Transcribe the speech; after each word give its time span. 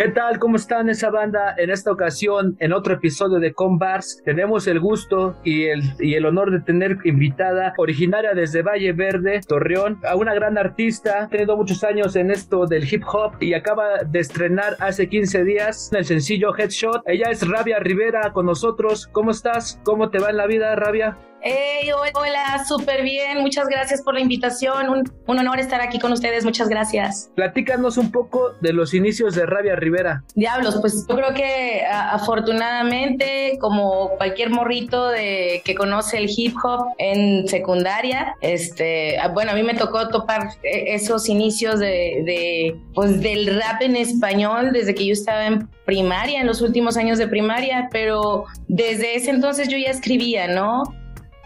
¿Qué 0.00 0.08
tal? 0.08 0.38
¿Cómo 0.38 0.56
están 0.56 0.88
esa 0.88 1.10
banda? 1.10 1.54
En 1.58 1.68
esta 1.68 1.92
ocasión, 1.92 2.56
en 2.58 2.72
otro 2.72 2.94
episodio 2.94 3.38
de 3.38 3.52
Combars, 3.52 4.22
tenemos 4.24 4.66
el 4.66 4.80
gusto 4.80 5.36
y 5.44 5.66
el, 5.66 6.24
honor 6.24 6.50
de 6.50 6.60
tener 6.60 6.96
invitada 7.04 7.74
originaria 7.76 8.32
desde 8.32 8.62
Valle 8.62 8.94
Verde, 8.94 9.42
Torreón, 9.46 10.00
a 10.08 10.16
una 10.16 10.32
gran 10.32 10.56
artista, 10.56 11.24
ha 11.24 11.28
tenido 11.28 11.54
muchos 11.54 11.84
años 11.84 12.16
en 12.16 12.30
esto 12.30 12.64
del 12.64 12.90
hip 12.90 13.02
hop 13.12 13.34
y 13.40 13.52
acaba 13.52 13.98
de 14.06 14.20
estrenar 14.20 14.74
hace 14.80 15.06
15 15.06 15.44
días 15.44 15.90
el 15.92 16.06
sencillo 16.06 16.56
Headshot. 16.56 17.02
Ella 17.04 17.26
es 17.30 17.46
Rabia 17.46 17.78
Rivera 17.78 18.32
con 18.32 18.46
nosotros. 18.46 19.06
¿Cómo 19.12 19.32
estás? 19.32 19.82
¿Cómo 19.84 20.08
te 20.08 20.18
va 20.18 20.30
en 20.30 20.38
la 20.38 20.46
vida, 20.46 20.74
Rabia? 20.76 21.18
Hey, 21.42 21.90
hola, 21.92 22.64
súper 22.66 23.02
bien. 23.02 23.38
Muchas 23.40 23.66
gracias 23.68 24.02
por 24.02 24.14
la 24.14 24.20
invitación. 24.20 24.90
Un, 24.90 25.12
un, 25.26 25.38
honor 25.38 25.58
estar 25.58 25.80
aquí 25.80 25.98
con 25.98 26.12
ustedes. 26.12 26.44
Muchas 26.44 26.68
gracias. 26.68 27.30
Platícanos 27.34 27.96
un 27.96 28.10
poco 28.10 28.52
de 28.60 28.74
los 28.74 28.92
inicios 28.92 29.34
de 29.34 29.46
Rabia 29.46 29.74
Rivera. 29.74 30.22
Diablos, 30.34 30.78
pues 30.80 31.06
yo 31.08 31.16
creo 31.16 31.32
que 31.32 31.82
afortunadamente, 31.86 33.56
como 33.58 34.10
cualquier 34.18 34.50
morrito 34.50 35.08
de 35.08 35.62
que 35.64 35.74
conoce 35.74 36.18
el 36.18 36.26
hip 36.28 36.54
hop 36.62 36.88
en 36.98 37.48
secundaria, 37.48 38.34
este, 38.42 39.16
bueno, 39.32 39.52
a 39.52 39.54
mí 39.54 39.62
me 39.62 39.74
tocó 39.74 40.08
topar 40.08 40.50
e, 40.62 40.94
esos 40.94 41.28
inicios 41.28 41.78
de, 41.78 42.22
de 42.26 42.76
pues 42.94 43.20
del 43.22 43.58
rap 43.58 43.80
en 43.80 43.96
español 43.96 44.72
desde 44.72 44.94
que 44.94 45.06
yo 45.06 45.12
estaba 45.14 45.46
en 45.46 45.68
primaria, 45.86 46.40
en 46.40 46.46
los 46.46 46.60
últimos 46.60 46.96
años 46.96 47.18
de 47.18 47.26
primaria, 47.26 47.88
pero 47.90 48.44
desde 48.68 49.16
ese 49.16 49.30
entonces 49.30 49.68
yo 49.68 49.78
ya 49.78 49.90
escribía, 49.90 50.46
¿no? 50.46 50.82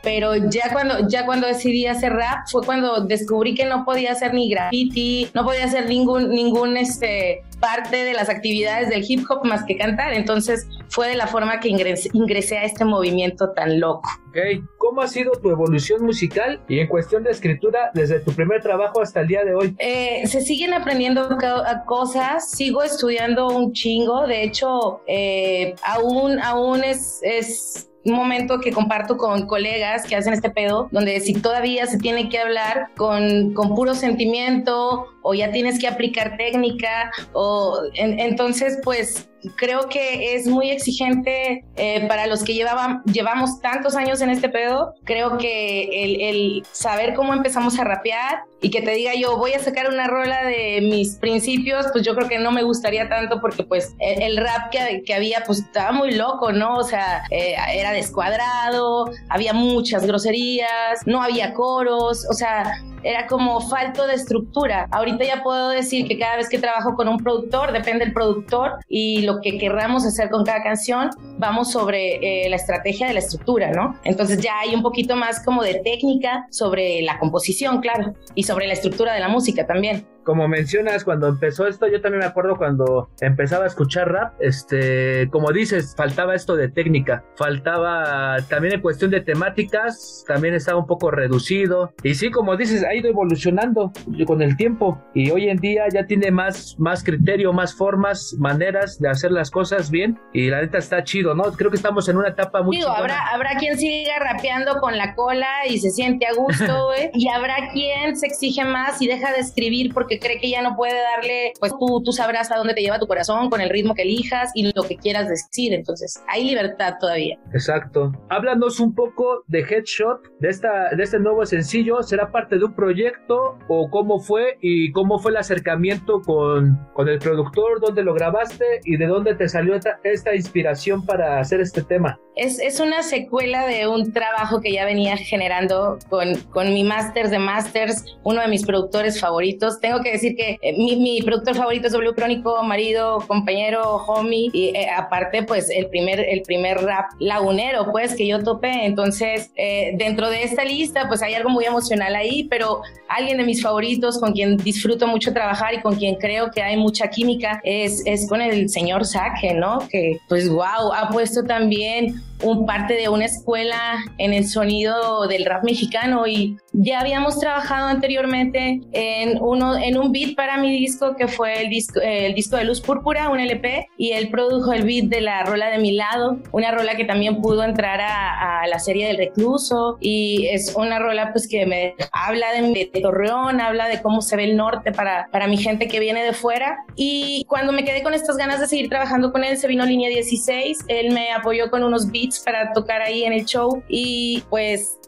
Pero 0.05 0.37
ya 0.37 0.71
cuando, 0.73 1.09
ya 1.09 1.25
cuando 1.25 1.47
decidí 1.47 1.87
hacer 1.87 2.13
rap 2.13 2.47
fue 2.49 2.65
cuando 2.65 3.01
descubrí 3.05 3.55
que 3.55 3.65
no 3.65 3.85
podía 3.85 4.13
hacer 4.13 4.35
ni 4.35 4.51
graffiti, 4.51 5.31
no 5.35 5.45
podía 5.45 5.65
hacer 5.65 5.89
ningún, 5.89 6.29
ningún 6.29 6.77
este, 6.77 7.43
parte 7.59 8.05
de 8.05 8.13
las 8.13 8.29
actividades 8.29 8.91
del 8.91 9.05
hip 9.09 9.25
hop 9.29 9.47
más 9.47 9.65
que 9.65 9.77
cantar. 9.77 10.13
Entonces 10.13 10.69
fue 10.89 11.09
de 11.09 11.17
la 11.17 11.27
forma 11.27 11.61
que 11.61 11.69
ingresé, 11.69 12.11
ingresé 12.13 12.59
a 12.59 12.65
este 12.65 12.85
movimiento 12.85 13.51
tan 13.53 13.81
loco. 13.81 14.09
Ok, 14.29 14.65
¿cómo 14.77 15.01
ha 15.01 15.09
sido 15.09 15.33
tu 15.33 15.51
evolución 15.51 16.05
musical 16.05 16.61
y 16.69 16.81
en 16.81 16.89
cuestión 16.89 17.23
de 17.23 17.31
escritura 17.31 17.91
desde 17.95 18.21
tu 18.21 18.33
primer 18.33 18.61
trabajo 18.61 19.01
hasta 19.01 19.21
el 19.21 19.29
día 19.29 19.45
de 19.45 19.55
hoy? 19.55 19.75
Eh, 19.79 20.27
se 20.27 20.43
siguen 20.43 20.75
aprendiendo 20.75 21.39
cosas, 21.87 22.51
sigo 22.51 22.83
estudiando 22.83 23.49
un 23.49 23.73
chingo, 23.73 24.27
de 24.27 24.43
hecho, 24.43 25.01
eh, 25.07 25.75
aún, 25.85 26.39
aún 26.41 26.85
es, 26.85 27.21
es 27.23 27.89
un 28.05 28.15
momento 28.15 28.61
que 28.61 28.73
comparto 28.73 29.17
con 29.17 29.47
colegas 29.47 30.07
que 30.07 30.17
hacen 30.17 30.33
este 30.35 30.51
pedo, 30.51 30.89
donde 30.93 31.21
si 31.21 31.35
todavía 31.35 31.87
se 31.87 31.99
tiene 31.99 32.29
que 32.29 32.39
hablar 32.39 32.89
con, 32.97 33.55
con 33.55 33.75
puro 33.75 33.95
sentimiento 33.95 35.07
o 35.23 35.35
ya 35.35 35.51
tienes 35.51 35.79
que 35.79 35.89
aplicar 35.89 36.37
técnica 36.37 37.11
o 37.33 37.81
entonces 37.95 38.79
pues 38.85 39.29
creo 39.57 39.89
que 39.89 40.35
es 40.35 40.47
muy 40.47 40.71
exigente 40.71 41.65
eh, 41.77 42.07
para 42.09 42.27
los 42.27 42.43
que 42.43 42.55
llevaban, 42.55 43.03
llevamos 43.05 43.61
tantos 43.61 43.97
años 43.97 44.21
en 44.21 44.31
este 44.31 44.49
pedo. 44.49 44.95
Creo 45.05 45.39
que 45.39 46.29
el, 46.29 46.65
saber 46.73 47.15
cómo 47.15 47.33
empezamos 47.35 47.79
a 47.79 47.85
rapear 47.85 48.43
y 48.61 48.71
que 48.71 48.81
te 48.83 48.93
diga 48.93 49.13
yo 49.15 49.37
voy 49.37 49.53
a 49.53 49.59
sacar 49.59 49.89
una 49.89 50.07
rola 50.07 50.45
de 50.45 50.81
mis 50.83 51.17
principios, 51.17 51.87
pues 51.93 52.05
yo 52.05 52.15
creo 52.15 52.29
que 52.29 52.39
no 52.39 52.51
me 52.51 52.63
gustaría 52.63 53.09
tanto 53.09 53.41
porque 53.41 53.63
pues 53.63 53.95
el, 53.99 54.37
rap 54.37 54.71
que, 54.71 55.03
que, 55.05 55.15
había 55.15 55.45
pues 55.45 55.61
estaba 55.61 55.93
muy 55.93 56.13
loco, 56.13 56.53
¿no? 56.53 56.77
O 56.77 56.85
sea, 56.85 57.25
eh, 57.31 57.55
era 57.75 57.93
descuadrado, 57.93 59.11
había 59.29 59.53
muchas 59.53 60.07
groserías, 60.07 61.07
no 61.07 61.23
había 61.23 61.53
coros, 61.53 62.27
o 62.31 62.35
sea, 62.35 62.83
era 63.05 63.27
como 63.27 63.61
falto 63.61 64.07
de 64.07 64.15
estructura. 64.15 64.89
Ahorita 64.91 65.25
ya 65.25 65.43
puedo 65.43 65.69
decir 65.69 66.09
que 66.09 66.19
cada 66.19 66.37
vez 66.37 66.49
que 66.49 66.59
trabajo 66.59 66.95
con 66.95 67.07
un 67.09 67.19
productor, 67.19 67.73
depende 67.73 68.07
del 68.07 68.15
productor 68.15 68.79
y 68.89 69.23
lo 69.23 69.41
que 69.41 69.59
querramos 69.59 70.05
hacer 70.05 70.31
con 70.31 70.45
cada 70.45 70.63
canción, 70.63 71.11
vamos 71.39 71.71
sobre 71.71 72.45
eh, 72.45 72.49
la 72.49 72.57
estrategia 72.57 73.07
de 73.07 73.15
la 73.15 73.21
estructura, 73.21 73.71
¿no? 73.71 73.97
Entonces 74.05 74.39
ya 74.39 74.59
hay 74.59 74.75
un 74.75 74.83
poquito 74.83 75.17
más 75.17 75.45
como 75.45 75.63
de 75.63 75.75
técnica 75.85 76.47
sobre 76.51 77.03
la 77.03 77.19
composición, 77.19 77.81
claro, 77.81 78.15
y 78.35 78.45
sobre 78.45 78.67
la 78.67 78.73
estructura 78.73 79.13
de 79.13 79.21
la 79.21 79.29
música 79.29 79.67
también 79.67 80.07
como 80.25 80.49
mencionas, 80.49 81.05
cuando 81.05 81.29
empezó 81.29 81.67
esto, 81.67 81.87
yo 81.87 82.01
también 82.01 82.21
me 82.21 82.27
acuerdo 82.27 82.57
cuando 82.57 83.11
empezaba 83.21 83.65
a 83.65 83.67
escuchar 83.69 84.11
rap, 84.11 84.35
este, 84.41 85.29
como 85.31 85.53
dices, 85.53 85.95
faltaba 85.97 86.35
esto 86.35 86.57
de 86.57 86.69
técnica, 86.69 87.25
faltaba 87.37 88.37
también 88.49 88.75
en 88.75 88.81
cuestión 88.81 89.11
de 89.11 89.21
temáticas, 89.21 90.25
también 90.27 90.55
estaba 90.55 90.79
un 90.79 90.87
poco 90.87 91.11
reducido. 91.11 91.93
Y 92.03 92.15
sí, 92.15 92.31
como 92.31 92.57
dices, 92.57 92.85
ha 92.85 92.95
ido 92.95 93.09
evolucionando 93.09 93.93
con 94.27 94.43
el 94.43 94.57
tiempo 94.57 95.01
y 95.15 95.31
hoy 95.31 95.49
en 95.49 95.59
día 95.59 95.85
ya 95.93 96.07
tiene 96.07 96.31
más, 96.31 96.77
más 96.79 97.05
criterio, 97.05 97.53
más 97.53 97.75
formas, 97.75 98.35
maneras 98.39 98.99
de 98.99 99.09
hacer 99.09 99.31
las 99.31 99.51
cosas 99.51 99.91
bien 99.91 100.19
y 100.33 100.49
la 100.49 100.61
neta 100.61 100.79
está 100.79 101.05
chido, 101.05 101.35
¿no? 101.35 101.45
Creo 101.53 101.71
que 101.71 101.77
estamos 101.77 102.09
en 102.09 102.17
una 102.17 102.29
etapa 102.29 102.63
muy 102.63 102.77
Digo, 102.77 102.89
habrá, 102.89 103.29
habrá 103.33 103.57
quien 103.59 103.79
siga 103.79 104.19
rapeando 104.19 104.81
con 104.81 104.97
la 104.97 105.15
cola 105.15 105.67
y 105.69 105.79
se 105.79 105.91
siente 105.91 106.27
a 106.27 106.35
gusto, 106.35 106.87
güey, 106.87 107.11
y 107.15 107.29
habrá 107.29 107.71
quien 107.73 108.17
se 108.17 108.27
exige 108.27 108.65
más 108.65 109.01
y 109.03 109.07
deja 109.07 109.33
de 109.33 109.41
escribir 109.41 109.93
porque 109.93 110.14
cree 110.19 110.39
que 110.41 110.51
ya 110.51 110.63
no 110.63 110.77
puede 110.77 111.01
darle, 111.01 111.53
pues 111.61 111.73
tú, 111.79 112.03
tú 112.03 112.13
sabrás 112.13 112.51
a 112.51 112.57
dónde 112.57 112.75
te 112.75 112.83
lleva 112.83 112.99
tu 112.99 113.07
corazón 113.07 113.51
con 113.51 113.61
el 113.61 113.71
ritmo 113.71 113.95
que 113.95 114.03
elijas 114.03 114.51
y 114.55 114.73
lo 114.75 114.83
que 114.83 114.97
quieras 114.97 115.29
decir. 115.29 115.73
Entonces, 115.73 116.23
hay 116.29 116.45
libertad 116.45 116.95
todavía. 117.01 117.39
Exacto. 117.53 118.13
Háblanos 118.29 118.81
un 118.81 118.95
poco 118.95 119.45
de 119.47 119.61
Headshot, 119.61 120.21
de, 120.41 120.49
esta, 120.49 120.91
de 120.95 121.03
este 121.03 121.19
nuevo 121.19 121.45
sencillo. 121.47 122.03
¿Será 122.03 122.31
parte 122.31 122.59
de 122.59 122.65
un 122.65 122.75
proyecto 122.75 123.59
o 123.69 123.91
cómo 123.91 124.21
fue 124.21 124.59
y 124.61 124.93
cómo 124.93 125.19
fue 125.19 125.33
el 125.33 125.39
acercamiento 125.39 126.21
con, 126.23 126.79
con 126.95 127.09
el 127.09 127.19
productor? 127.19 127.81
¿Dónde 127.81 128.03
lo 128.03 128.15
grabaste 128.15 128.81
y 128.85 128.97
de 128.97 129.07
dónde 129.07 129.35
te 129.35 129.49
salió 129.49 129.75
esta, 129.75 129.99
esta 130.05 130.35
inspiración 130.35 131.05
para 131.05 131.41
hacer 131.41 131.61
este 131.61 131.83
tema? 131.83 132.19
Es, 132.37 132.59
es, 132.59 132.81
una 132.81 133.05
secuela 133.05 133.65
de 133.67 133.87
un 133.87 134.13
trabajo 134.13 134.61
que 134.61 134.73
ya 134.73 134.85
venía 134.85 135.17
generando 135.17 135.99
con, 136.11 136.35
con 136.51 136.75
mi 136.75 136.83
Masters 136.83 137.31
de 137.31 137.39
Masters, 137.39 138.05
uno 138.25 138.41
de 138.41 138.49
mis 138.49 138.67
productores 138.67 139.21
favoritos. 139.21 139.79
Tengo 139.81 140.01
que 140.05 140.13
decir 140.13 140.37
que 140.37 140.59
eh, 140.63 140.75
mi, 140.79 140.97
mi, 140.97 141.23
productor 141.23 141.57
favorito 141.57 141.89
es 141.89 141.93
W 141.93 142.15
Crónico, 142.15 142.63
marido, 142.63 143.19
compañero, 143.27 143.97
homie, 144.07 144.51
y 144.53 144.69
eh, 144.69 144.89
aparte, 144.97 145.43
pues 145.43 145.69
el 145.71 145.89
primer, 145.89 146.21
el 146.21 146.43
primer 146.43 146.79
rap 146.79 147.11
lagunero, 147.19 147.91
pues, 147.91 148.15
que 148.15 148.27
yo 148.27 148.45
topé. 148.45 148.85
Entonces, 148.85 149.51
eh, 149.57 149.95
dentro 149.97 150.31
de 150.31 150.45
esta 150.45 150.65
lista, 150.65 151.09
pues 151.09 151.23
hay 151.23 151.35
algo 151.35 151.51
muy 151.51 151.65
emocional 151.65 152.15
ahí, 152.15 152.45
pero 152.45 152.83
alguien 153.09 153.39
de 153.39 153.45
mis 153.45 153.63
favoritos 153.63 154.21
con 154.21 154.33
quien 154.33 154.57
disfruto 154.59 155.09
mucho 155.09 155.33
trabajar 155.33 155.75
y 155.75 155.81
con 155.81 155.97
quien 155.97 156.15
creo 156.17 156.51
que 156.53 156.63
hay 156.63 156.77
mucha 156.77 157.09
química 157.09 157.61
es, 157.65 158.03
es 158.07 158.29
con 158.29 158.41
el 158.41 158.69
señor 158.69 159.05
Saque, 159.05 159.55
¿no? 159.55 159.81
Que, 159.91 160.19
pues, 160.29 160.49
wow, 160.49 160.93
ha 160.95 161.09
puesto 161.11 161.43
también 161.43 162.23
un 162.45 162.67
parte 162.67 162.95
de 162.95 163.09
una 163.09 163.25
escuela 163.25 164.05
en 164.19 164.33
el 164.33 164.47
sonido 164.47 165.27
del 165.27 165.45
rap 165.45 165.65
mexicano 165.65 166.27
y 166.27 166.57
ya 166.73 167.01
habíamos 167.01 167.39
trabajado 167.39 167.89
anteriormente 167.89 168.81
en, 168.93 169.39
uno, 169.41 169.77
en 169.77 169.94
un 169.97 170.13
beat 170.13 170.35
para 170.35 170.59
mi 170.59 170.71
disco 170.71 171.17
que 171.17 171.29
fue 171.29 171.63
el 171.63 171.71
disco, 171.71 172.01
el 172.01 172.35
disco 172.35 172.57
de 172.57 172.65
Luz 172.65 172.81
Púrpura, 172.81 173.29
un 173.29 173.41
LP, 173.41 173.89
y 173.97 174.13
él 174.13 174.31
produjo 174.31 174.73
el 174.73 174.85
beat 174.85 175.07
de 175.07 175.21
la 175.21 175.45
rola 175.45 175.71
de 175.71 175.79
mi 175.79 175.93
lado, 175.93 176.39
una 176.53 176.71
rola 176.71 176.97
que 176.97 177.05
también 177.05 177.41
pudo 177.41 177.63
entrar 177.65 178.01
a, 178.01 178.63
a 178.63 178.67
la 178.67 178.79
serie 178.79 179.07
del 179.07 179.17
recluso 179.17 179.99
y 180.01 180.47
es 180.47 180.75
una 180.77 180.99
rola 180.99 181.33
pues 181.33 181.49
que 181.49 181.67
me 181.67 181.95
habla 182.13 182.53
de, 182.53 182.91
de, 182.93 183.01
Torreón, 183.01 183.61
habla 183.61 183.89
de 183.89 184.01
cómo 184.03 184.23
se 184.23 184.37
ve 184.37 184.45
el 184.45 184.57
norte 184.57 184.93
para, 184.93 185.29
para 185.31 185.47
mi 185.47 185.57
gente 185.57 185.89
que 185.89 186.01
viene 186.01 186.25
de 186.25 186.33
fuera 186.33 186.79
y 186.95 187.45
cuando 187.49 187.73
me 187.73 187.85
quedé 187.85 188.03
con 188.03 188.15
estas 188.15 188.37
ganas 188.37 188.61
de 188.61 188.67
seguir 188.67 188.89
trabajando 188.89 189.33
con 189.33 189.45
él 189.45 189.57
se 189.57 189.69
vino 189.69 189.85
Línea 189.85 190.09
16, 190.09 190.85
él 190.89 191.13
me 191.13 191.33
apoyó 191.33 191.71
con 191.71 191.83
unos 191.83 192.11
beats 192.11 192.41
para 192.41 192.73
tocar 192.73 193.03
ahí 193.03 193.25
en 193.25 193.33
el 193.33 193.45
show 193.45 193.83
y 193.89 194.43
pues 194.51 194.99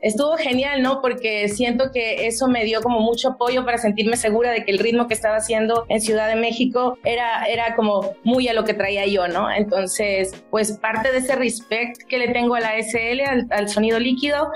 estuvo 0.00 0.36
genial, 0.36 0.82
¿no? 0.82 1.00
Porque 1.00 1.48
siento 1.48 1.90
que 1.92 2.26
eso 2.26 2.48
me 2.48 2.64
dio 2.64 2.80
como 2.80 3.00
mucho 3.00 3.30
apoyo 3.30 3.64
para 3.64 3.78
sentirme 3.78 4.16
segura 4.16 4.50
de 4.50 4.64
que 4.64 4.72
el 4.72 4.78
ritmo 4.78 5.08
que 5.08 5.14
estaba 5.14 5.36
haciendo 5.36 5.84
en 5.88 6.00
Ciudad 6.00 6.28
de 6.28 6.36
México 6.36 6.98
era, 7.04 7.44
era 7.46 7.74
como 7.74 8.12
muy 8.24 8.48
a 8.48 8.52
lo 8.52 8.64
que 8.64 8.74
traía 8.74 9.06
yo, 9.06 9.28
¿no? 9.28 9.50
Entonces, 9.50 10.32
pues 10.50 10.72
parte 10.72 11.12
de 11.12 11.18
ese 11.18 11.36
respect 11.36 12.02
que 12.08 12.18
le 12.18 12.28
tengo 12.28 12.54
a 12.54 12.60
la 12.60 12.78
SL, 12.78 13.50
al, 13.50 13.68
sonido 13.68 13.98
líquido, 13.98 14.48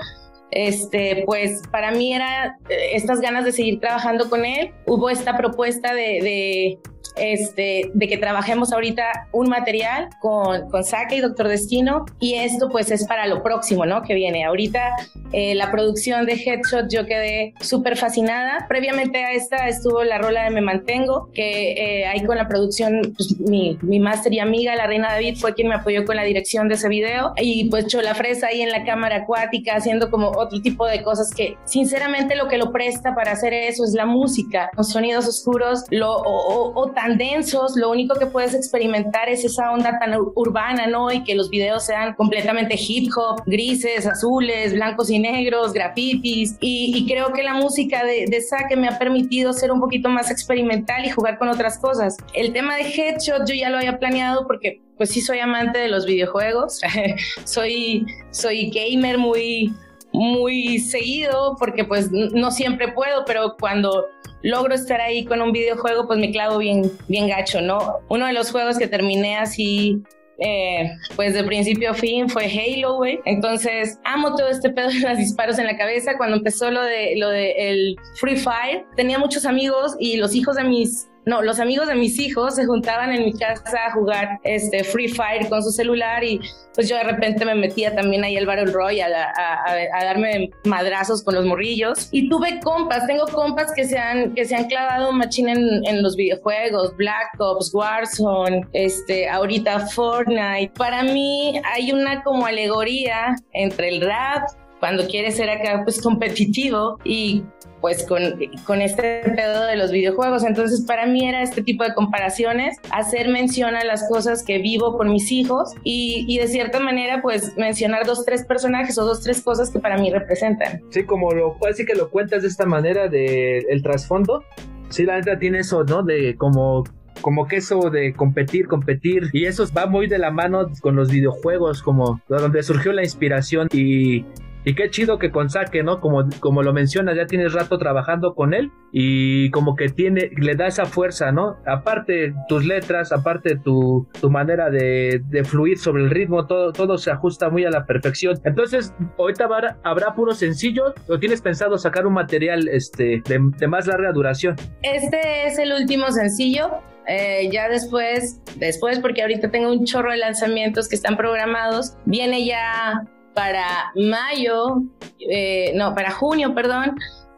este, 0.51 1.23
pues 1.25 1.61
para 1.71 1.91
mí 1.91 2.13
era 2.13 2.57
eh, 2.69 2.91
estas 2.93 3.21
ganas 3.21 3.45
de 3.45 3.51
seguir 3.51 3.79
trabajando 3.79 4.29
con 4.29 4.45
él. 4.45 4.71
Hubo 4.85 5.09
esta 5.09 5.37
propuesta 5.37 5.93
de, 5.93 6.19
de 6.21 6.79
este, 7.15 7.91
de 7.93 8.07
que 8.07 8.17
trabajemos 8.17 8.71
ahorita 8.71 9.27
un 9.31 9.49
material 9.49 10.09
con, 10.19 10.69
con 10.69 10.83
Saque 10.83 11.15
y 11.15 11.19
Doctor 11.21 11.47
Destino 11.47 12.05
y 12.19 12.35
esto 12.35 12.69
pues 12.69 12.91
es 12.91 13.05
para 13.07 13.27
lo 13.27 13.43
próximo, 13.43 13.85
¿no? 13.85 14.01
Que 14.03 14.13
viene. 14.13 14.45
Ahorita 14.45 14.95
eh, 15.33 15.55
la 15.55 15.71
producción 15.71 16.25
de 16.25 16.33
Headshot 16.33 16.89
yo 16.89 17.05
quedé 17.05 17.53
súper 17.59 17.97
fascinada. 17.97 18.65
Previamente 18.67 19.23
a 19.23 19.31
esta 19.33 19.67
estuvo 19.67 20.03
la 20.03 20.17
rola 20.17 20.43
de 20.43 20.49
Me 20.51 20.61
Mantengo, 20.61 21.29
que 21.33 21.71
eh, 21.73 22.05
ahí 22.05 22.23
con 22.25 22.37
la 22.37 22.47
producción, 22.47 23.13
pues, 23.15 23.39
mi, 23.39 23.77
mi 23.81 23.99
máster 23.99 24.33
y 24.33 24.39
amiga, 24.39 24.75
la 24.75 24.87
Reina 24.87 25.11
David, 25.11 25.37
fue 25.37 25.53
quien 25.53 25.67
me 25.67 25.75
apoyó 25.75 26.05
con 26.05 26.15
la 26.15 26.23
dirección 26.23 26.67
de 26.67 26.75
ese 26.75 26.89
video 26.89 27.33
y 27.37 27.69
pues 27.69 27.87
Chola 27.87 28.15
Fresa 28.15 28.47
ahí 28.47 28.61
en 28.61 28.69
la 28.69 28.83
cámara 28.83 29.17
acuática 29.17 29.75
haciendo 29.75 30.09
como 30.09 30.29
otro 30.29 30.61
tipo 30.61 30.85
de 30.85 31.01
cosas 31.03 31.31
que 31.33 31.57
sinceramente 31.65 32.35
lo 32.35 32.47
que 32.47 32.57
lo 32.57 32.71
presta 32.71 33.15
para 33.15 33.31
hacer 33.31 33.53
eso 33.53 33.83
es 33.83 33.93
la 33.93 34.05
música. 34.05 34.69
Los 34.77 34.89
sonidos 34.89 35.27
oscuros 35.27 35.85
lo, 35.89 36.17
o, 36.17 36.90
tan 36.93 37.17
densos, 37.17 37.75
lo 37.75 37.89
único 37.89 38.15
que 38.15 38.25
puedes 38.25 38.53
experimentar 38.53 39.29
es 39.29 39.43
esa 39.43 39.71
onda 39.71 39.99
tan 39.99 40.13
urbana, 40.35 40.87
¿no? 40.87 41.11
Y 41.11 41.23
que 41.23 41.35
los 41.35 41.49
videos 41.49 41.85
sean 41.85 42.13
completamente 42.15 42.75
hip 42.77 43.11
hop, 43.15 43.43
grises, 43.45 44.05
azules, 44.05 44.73
blancos 44.73 45.09
y 45.09 45.19
negros, 45.19 45.73
grafitis. 45.73 46.57
Y, 46.59 47.05
creo 47.07 47.33
que 47.33 47.43
la 47.43 47.55
música 47.55 48.05
de, 48.05 48.25
de 48.27 48.41
Sake 48.41 48.75
me 48.75 48.87
ha 48.87 48.97
permitido 48.97 49.53
ser 49.53 49.71
un 49.71 49.79
poquito 49.79 50.07
más 50.07 50.29
experimental 50.31 51.05
y 51.05 51.09
jugar 51.09 51.37
con 51.37 51.49
otras 51.49 51.77
cosas. 51.77 52.17
El 52.33 52.53
tema 52.53 52.75
de 52.75 52.83
Headshot 52.83 53.47
yo 53.47 53.55
ya 53.55 53.69
lo 53.69 53.77
había 53.77 53.97
planeado 53.99 54.45
porque 54.47 54.81
pues 54.97 55.09
sí 55.09 55.21
soy 55.21 55.39
amante 55.39 55.79
de 55.79 55.87
los 55.87 56.05
videojuegos, 56.05 56.79
soy, 57.43 58.05
soy 58.29 58.69
gamer 58.69 59.17
muy, 59.17 59.73
muy 60.13 60.79
seguido 60.79 61.55
porque 61.57 61.83
pues 61.83 62.11
no 62.11 62.51
siempre 62.51 62.91
puedo, 62.91 63.25
pero 63.25 63.55
cuando 63.59 64.05
logro 64.43 64.73
estar 64.73 65.01
ahí 65.01 65.25
con 65.25 65.41
un 65.41 65.51
videojuego 65.51 66.07
pues 66.07 66.19
me 66.19 66.31
clavo 66.31 66.57
bien, 66.57 66.91
bien 67.07 67.27
gacho, 67.27 67.61
¿no? 67.61 67.99
Uno 68.09 68.27
de 68.27 68.33
los 68.33 68.51
juegos 68.51 68.77
que 68.77 68.87
terminé 68.87 69.37
así 69.37 70.01
eh, 70.43 70.97
pues 71.15 71.35
de 71.35 71.43
principio 71.43 71.91
a 71.91 71.93
fin 71.93 72.27
fue 72.27 72.45
Halo, 72.45 72.95
güey. 72.95 73.19
Entonces, 73.25 73.99
amo 74.03 74.35
todo 74.35 74.49
este 74.49 74.71
pedo 74.71 74.89
de 74.89 74.99
los 74.99 75.17
disparos 75.17 75.59
en 75.59 75.67
la 75.67 75.77
cabeza. 75.77 76.17
Cuando 76.17 76.37
empezó 76.37 76.71
lo 76.71 76.81
de 76.81 77.15
lo 77.15 77.29
de 77.29 77.51
el 77.51 77.95
Free 78.15 78.37
Fire, 78.37 78.85
tenía 78.95 79.19
muchos 79.19 79.45
amigos 79.45 79.95
y 79.99 80.17
los 80.17 80.33
hijos 80.33 80.55
de 80.55 80.63
mis 80.63 81.10
no, 81.25 81.41
los 81.41 81.59
amigos 81.59 81.87
de 81.87 81.95
mis 81.95 82.19
hijos 82.19 82.55
se 82.55 82.65
juntaban 82.65 83.11
en 83.11 83.25
mi 83.25 83.33
casa 83.33 83.85
a 83.87 83.91
jugar 83.91 84.39
este 84.43 84.83
Free 84.83 85.07
Fire 85.07 85.47
con 85.49 85.61
su 85.61 85.71
celular 85.71 86.23
y 86.23 86.39
pues 86.73 86.89
yo 86.89 86.95
de 86.95 87.03
repente 87.03 87.45
me 87.45 87.53
metía 87.53 87.93
también 87.93 88.23
ahí 88.23 88.37
al 88.37 88.45
Battle 88.45 88.71
Royale 88.71 89.15
a, 89.15 90.03
darme 90.03 90.49
madrazos 90.65 91.23
con 91.23 91.35
los 91.35 91.45
morrillos 91.45 92.09
y 92.11 92.27
tuve 92.29 92.59
compas, 92.61 93.05
tengo 93.05 93.27
compas 93.27 93.71
que 93.75 93.85
se 93.85 93.97
han, 93.97 94.33
que 94.33 94.45
se 94.45 94.55
han 94.55 94.65
clavado 94.65 95.11
machín 95.11 95.49
en, 95.49 95.85
en 95.85 96.01
los 96.01 96.15
videojuegos, 96.15 96.95
Black 96.97 97.39
Ops, 97.39 97.73
Warzone, 97.73 98.65
este, 98.73 99.29
ahorita 99.29 99.87
Fortnite. 99.87 100.71
Para 100.77 101.03
mí 101.03 101.61
hay 101.75 101.91
una 101.91 102.23
como 102.23 102.45
alegoría 102.45 103.35
entre 103.53 103.89
el 103.89 104.01
rap 104.01 104.49
cuando 104.81 105.07
quieres 105.07 105.37
ser 105.37 105.49
acá 105.49 105.81
pues 105.83 106.01
competitivo 106.01 106.97
y 107.03 107.43
pues 107.81 108.05
con, 108.05 108.21
con 108.65 108.81
este 108.81 109.21
pedo 109.35 109.65
de 109.67 109.75
los 109.75 109.91
videojuegos. 109.91 110.43
Entonces 110.43 110.83
para 110.85 111.05
mí 111.05 111.27
era 111.27 111.43
este 111.43 111.61
tipo 111.61 111.83
de 111.83 111.93
comparaciones, 111.93 112.77
hacer 112.89 113.29
mención 113.29 113.75
a 113.75 113.85
las 113.85 114.09
cosas 114.09 114.43
que 114.43 114.57
vivo 114.57 114.97
con 114.97 115.11
mis 115.11 115.31
hijos 115.31 115.73
y, 115.83 116.25
y 116.27 116.39
de 116.39 116.47
cierta 116.47 116.79
manera 116.79 117.21
pues 117.21 117.55
mencionar 117.57 118.07
dos, 118.07 118.25
tres 118.25 118.43
personajes 118.43 118.97
o 118.97 119.05
dos, 119.05 119.21
tres 119.21 119.41
cosas 119.41 119.69
que 119.69 119.79
para 119.79 119.97
mí 119.99 120.11
representan. 120.11 120.81
Sí, 120.89 121.03
como 121.03 121.31
lo, 121.31 121.55
así 121.69 121.85
que 121.85 121.93
lo 121.93 122.09
cuentas 122.09 122.41
de 122.41 122.47
esta 122.47 122.65
manera 122.65 123.07
de 123.07 123.59
el 123.69 123.83
trasfondo. 123.83 124.43
Sí, 124.89 125.05
la 125.05 125.17
neta 125.17 125.37
tiene 125.37 125.59
eso, 125.59 125.83
¿no? 125.83 126.01
De 126.01 126.35
como 126.35 126.83
como 127.21 127.47
que 127.47 127.57
eso 127.57 127.91
de 127.91 128.13
competir, 128.15 128.67
competir, 128.67 129.29
y 129.31 129.45
eso 129.45 129.63
va 129.77 129.85
muy 129.85 130.07
de 130.07 130.17
la 130.17 130.31
mano 130.31 130.71
con 130.81 130.95
los 130.95 131.11
videojuegos, 131.11 131.83
como 131.83 132.19
donde 132.27 132.63
surgió 132.63 132.91
la 132.93 133.03
inspiración 133.03 133.67
y 133.71 134.25
y 134.63 134.75
qué 134.75 134.89
chido 134.89 135.17
que 135.17 135.31
con 135.31 135.49
Saque, 135.49 135.83
¿no? 135.83 135.99
Como, 135.99 136.27
como 136.39 136.61
lo 136.61 136.73
mencionas, 136.73 137.15
ya 137.15 137.25
tienes 137.25 137.53
rato 137.53 137.77
trabajando 137.77 138.35
con 138.35 138.53
él 138.53 138.71
y 138.91 139.49
como 139.51 139.75
que 139.75 139.89
tiene, 139.89 140.31
le 140.37 140.55
da 140.55 140.67
esa 140.67 140.85
fuerza, 140.85 141.31
¿no? 141.31 141.57
Aparte 141.65 142.33
tus 142.47 142.65
letras, 142.65 143.11
aparte 143.11 143.57
tu, 143.57 144.07
tu 144.19 144.29
manera 144.29 144.69
de, 144.69 145.21
de, 145.29 145.43
fluir 145.43 145.77
sobre 145.77 146.03
el 146.03 146.09
ritmo, 146.09 146.45
todo, 146.45 146.71
todo 146.71 146.97
se 146.97 147.11
ajusta 147.11 147.49
muy 147.49 147.65
a 147.65 147.69
la 147.69 147.85
perfección. 147.85 148.39
Entonces, 148.43 148.93
ahorita 149.17 149.45
habrá, 149.45 149.77
habrá 149.83 150.13
puro 150.13 150.33
sencillo 150.33 150.93
o 151.07 151.17
tienes 151.17 151.41
pensado 151.41 151.77
sacar 151.77 152.05
un 152.05 152.13
material 152.13 152.67
este, 152.67 153.21
de, 153.27 153.39
de 153.57 153.67
más 153.67 153.87
larga 153.87 154.11
duración. 154.11 154.55
Este 154.83 155.47
es 155.47 155.57
el 155.57 155.71
último 155.73 156.11
sencillo. 156.11 156.69
Eh, 157.07 157.49
ya 157.51 157.67
después, 157.67 158.41
después, 158.57 158.99
porque 158.99 159.23
ahorita 159.23 159.49
tengo 159.49 159.71
un 159.71 159.85
chorro 159.85 160.11
de 160.11 160.17
lanzamientos 160.17 160.87
que 160.87 160.95
están 160.95 161.17
programados, 161.17 161.95
viene 162.05 162.45
ya 162.45 163.01
para 163.33 163.91
mayo, 163.95 164.83
eh, 165.29 165.71
no, 165.75 165.93
para 165.95 166.11
junio, 166.11 166.53
perdón, 166.53 166.95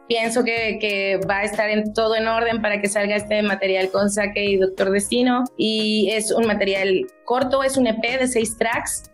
pienso 0.08 0.44
que, 0.44 1.20
va 1.28 1.38
a 1.38 1.44
estar 1.44 1.70
todo 1.94 2.16
en 2.16 2.26
orden 2.28 2.60
para 2.60 2.80
que 2.80 2.88
salga 2.88 3.16
este 3.16 3.42
material 3.42 3.90
con 3.90 4.10
Saque 4.10 4.44
y 4.44 4.56
Doctor 4.56 4.90
Destino. 4.90 5.44
Y 5.56 6.10
es 6.12 6.30
un 6.30 6.46
material 6.46 7.06
corto, 7.24 7.62
es 7.62 7.76
un 7.76 7.86
EP 7.86 8.18
de 8.18 8.26
seis 8.28 8.56
tracks 8.56 9.10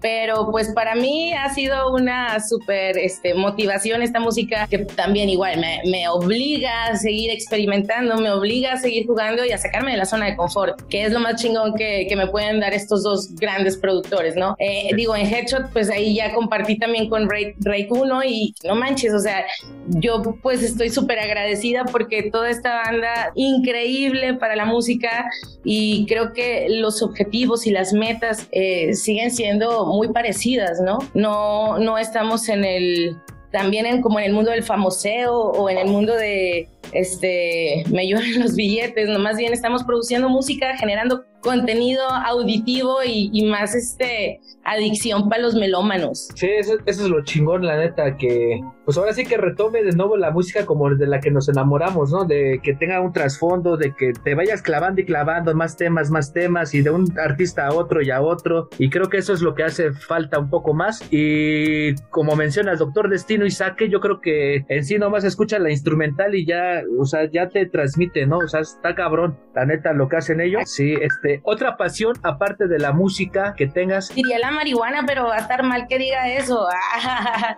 pero 0.00 0.50
pues 0.50 0.72
para 0.72 0.94
mí 0.94 1.32
ha 1.32 1.52
sido 1.52 1.92
una 1.92 2.40
súper 2.40 2.98
este, 2.98 3.34
motivación 3.34 4.02
esta 4.02 4.20
música 4.20 4.66
que 4.68 4.78
también 4.78 5.28
igual 5.28 5.58
me, 5.60 5.80
me, 5.90 6.08
obliga 6.08 6.86
a 6.86 6.96
seguir 6.96 7.30
experimentando, 7.30 8.16
me 8.18 8.30
obliga 8.30 8.72
a 8.72 8.76
seguir 8.76 9.06
jugando 9.06 9.44
y 9.44 9.52
a 9.52 9.58
sacarme 9.58 9.92
de 9.92 9.96
la 9.98 10.04
zona 10.04 10.26
de 10.26 10.36
confort, 10.36 10.80
que 10.88 11.04
es 11.04 11.12
lo 11.12 11.20
más 11.20 11.40
chingón 11.40 11.74
que, 11.74 12.06
que 12.08 12.16
me 12.16 12.26
pueden 12.26 12.60
dar 12.60 12.72
estos 12.72 13.02
dos 13.02 13.34
grandes 13.34 13.76
productores, 13.76 14.36
¿no? 14.36 14.54
Eh, 14.58 14.90
digo, 14.94 15.16
en 15.16 15.26
Headshot 15.26 15.72
pues 15.72 15.90
ahí 15.90 16.14
ya 16.14 16.32
compartí 16.34 16.78
también 16.78 17.08
con 17.08 17.28
Ray, 17.28 17.54
Ray 17.60 17.86
Kuno 17.88 18.22
y 18.22 18.54
no 18.64 18.74
manches, 18.74 19.12
o 19.12 19.20
sea, 19.20 19.44
yo 19.88 20.22
pues 20.42 20.62
estoy 20.62 20.90
súper 20.90 21.18
agradecida 21.18 21.84
porque 21.84 22.30
toda 22.30 22.50
esta 22.50 22.82
banda 22.82 23.32
increíble 23.34 24.34
para 24.34 24.56
la 24.56 24.64
música 24.64 25.26
y 25.64 26.06
creo 26.06 26.32
que 26.32 26.66
los 26.68 27.02
objetivos 27.02 27.66
y 27.66 27.70
las 27.70 27.92
metas 27.92 28.46
eh, 28.52 28.94
siguen 28.94 29.30
siendo 29.30 29.85
muy 29.94 30.08
parecidas, 30.08 30.80
¿no? 30.80 30.98
No, 31.14 31.78
no 31.78 31.98
estamos 31.98 32.48
en 32.48 32.64
el, 32.64 33.16
también 33.52 33.86
en, 33.86 34.02
como 34.02 34.18
en 34.18 34.26
el 34.26 34.32
mundo 34.32 34.50
del 34.50 34.62
famoseo 34.62 35.34
o 35.34 35.70
en 35.70 35.78
el 35.78 35.88
mundo 35.88 36.14
de, 36.14 36.68
este, 36.92 37.84
me 37.90 38.06
lloran 38.08 38.38
los 38.40 38.54
billetes, 38.54 39.08
no, 39.08 39.18
más 39.18 39.36
bien 39.36 39.52
estamos 39.52 39.84
produciendo 39.84 40.28
música, 40.28 40.76
generando 40.76 41.24
contenido 41.46 42.02
auditivo 42.02 42.98
y, 43.04 43.46
más 43.46 43.74
este 43.76 44.40
adicción 44.64 45.28
para 45.28 45.42
los 45.42 45.54
melómanos. 45.54 46.28
Sí, 46.34 46.48
eso, 46.58 46.76
es 46.84 46.98
lo 47.00 47.22
chingón, 47.22 47.64
la 47.64 47.76
neta, 47.76 48.16
que 48.16 48.60
pues 48.84 48.98
ahora 48.98 49.12
sí 49.12 49.24
que 49.24 49.36
retome 49.36 49.82
de 49.82 49.92
nuevo 49.92 50.16
la 50.16 50.32
música 50.32 50.66
como 50.66 50.90
de 50.90 51.06
la 51.06 51.20
que 51.20 51.30
nos 51.30 51.48
enamoramos, 51.48 52.10
¿no? 52.10 52.24
De 52.24 52.60
que 52.62 52.74
tenga 52.74 53.00
un 53.00 53.12
trasfondo, 53.12 53.76
de 53.76 53.94
que 53.94 54.12
te 54.12 54.34
vayas 54.34 54.62
clavando 54.62 55.00
y 55.00 55.04
clavando 55.04 55.54
más 55.54 55.76
temas, 55.76 56.10
más 56.10 56.32
temas 56.32 56.74
y 56.74 56.82
de 56.82 56.90
un 56.90 57.06
artista 57.18 57.66
a 57.66 57.74
otro 57.74 58.02
y 58.02 58.10
a 58.10 58.20
otro. 58.20 58.68
Y 58.78 58.90
creo 58.90 59.08
que 59.08 59.18
eso 59.18 59.32
es 59.32 59.40
lo 59.40 59.54
que 59.54 59.62
hace 59.62 59.92
falta 59.92 60.38
un 60.38 60.50
poco 60.50 60.74
más. 60.74 61.02
Y 61.10 61.94
como 62.10 62.34
mencionas, 62.34 62.80
Doctor 62.80 63.08
Destino 63.08 63.46
y 63.46 63.50
Saque, 63.50 63.88
yo 63.88 64.00
creo 64.00 64.20
que 64.20 64.64
en 64.68 64.84
sí 64.84 64.98
nomás 64.98 65.24
escucha 65.24 65.58
la 65.58 65.70
instrumental 65.70 66.34
y 66.34 66.44
ya, 66.44 66.82
o 66.98 67.04
sea, 67.04 67.30
ya 67.30 67.48
te 67.48 67.66
transmite, 67.66 68.26
¿no? 68.26 68.38
O 68.38 68.48
sea, 68.48 68.60
está 68.60 68.94
cabrón, 68.94 69.38
la 69.54 69.64
neta, 69.64 69.92
lo 69.92 70.08
que 70.08 70.16
hacen 70.16 70.40
ellos. 70.40 70.62
Sí, 70.66 70.94
este, 71.00 71.35
otra 71.42 71.76
pasión 71.76 72.14
aparte 72.22 72.68
de 72.68 72.78
la 72.78 72.92
música 72.92 73.54
que 73.56 73.66
tengas. 73.66 74.14
Diría 74.14 74.38
la 74.38 74.50
marihuana, 74.50 75.04
pero 75.06 75.24
va 75.24 75.36
a 75.36 75.40
estar 75.40 75.62
mal 75.62 75.86
que 75.88 75.98
diga 75.98 76.28
eso. 76.30 76.66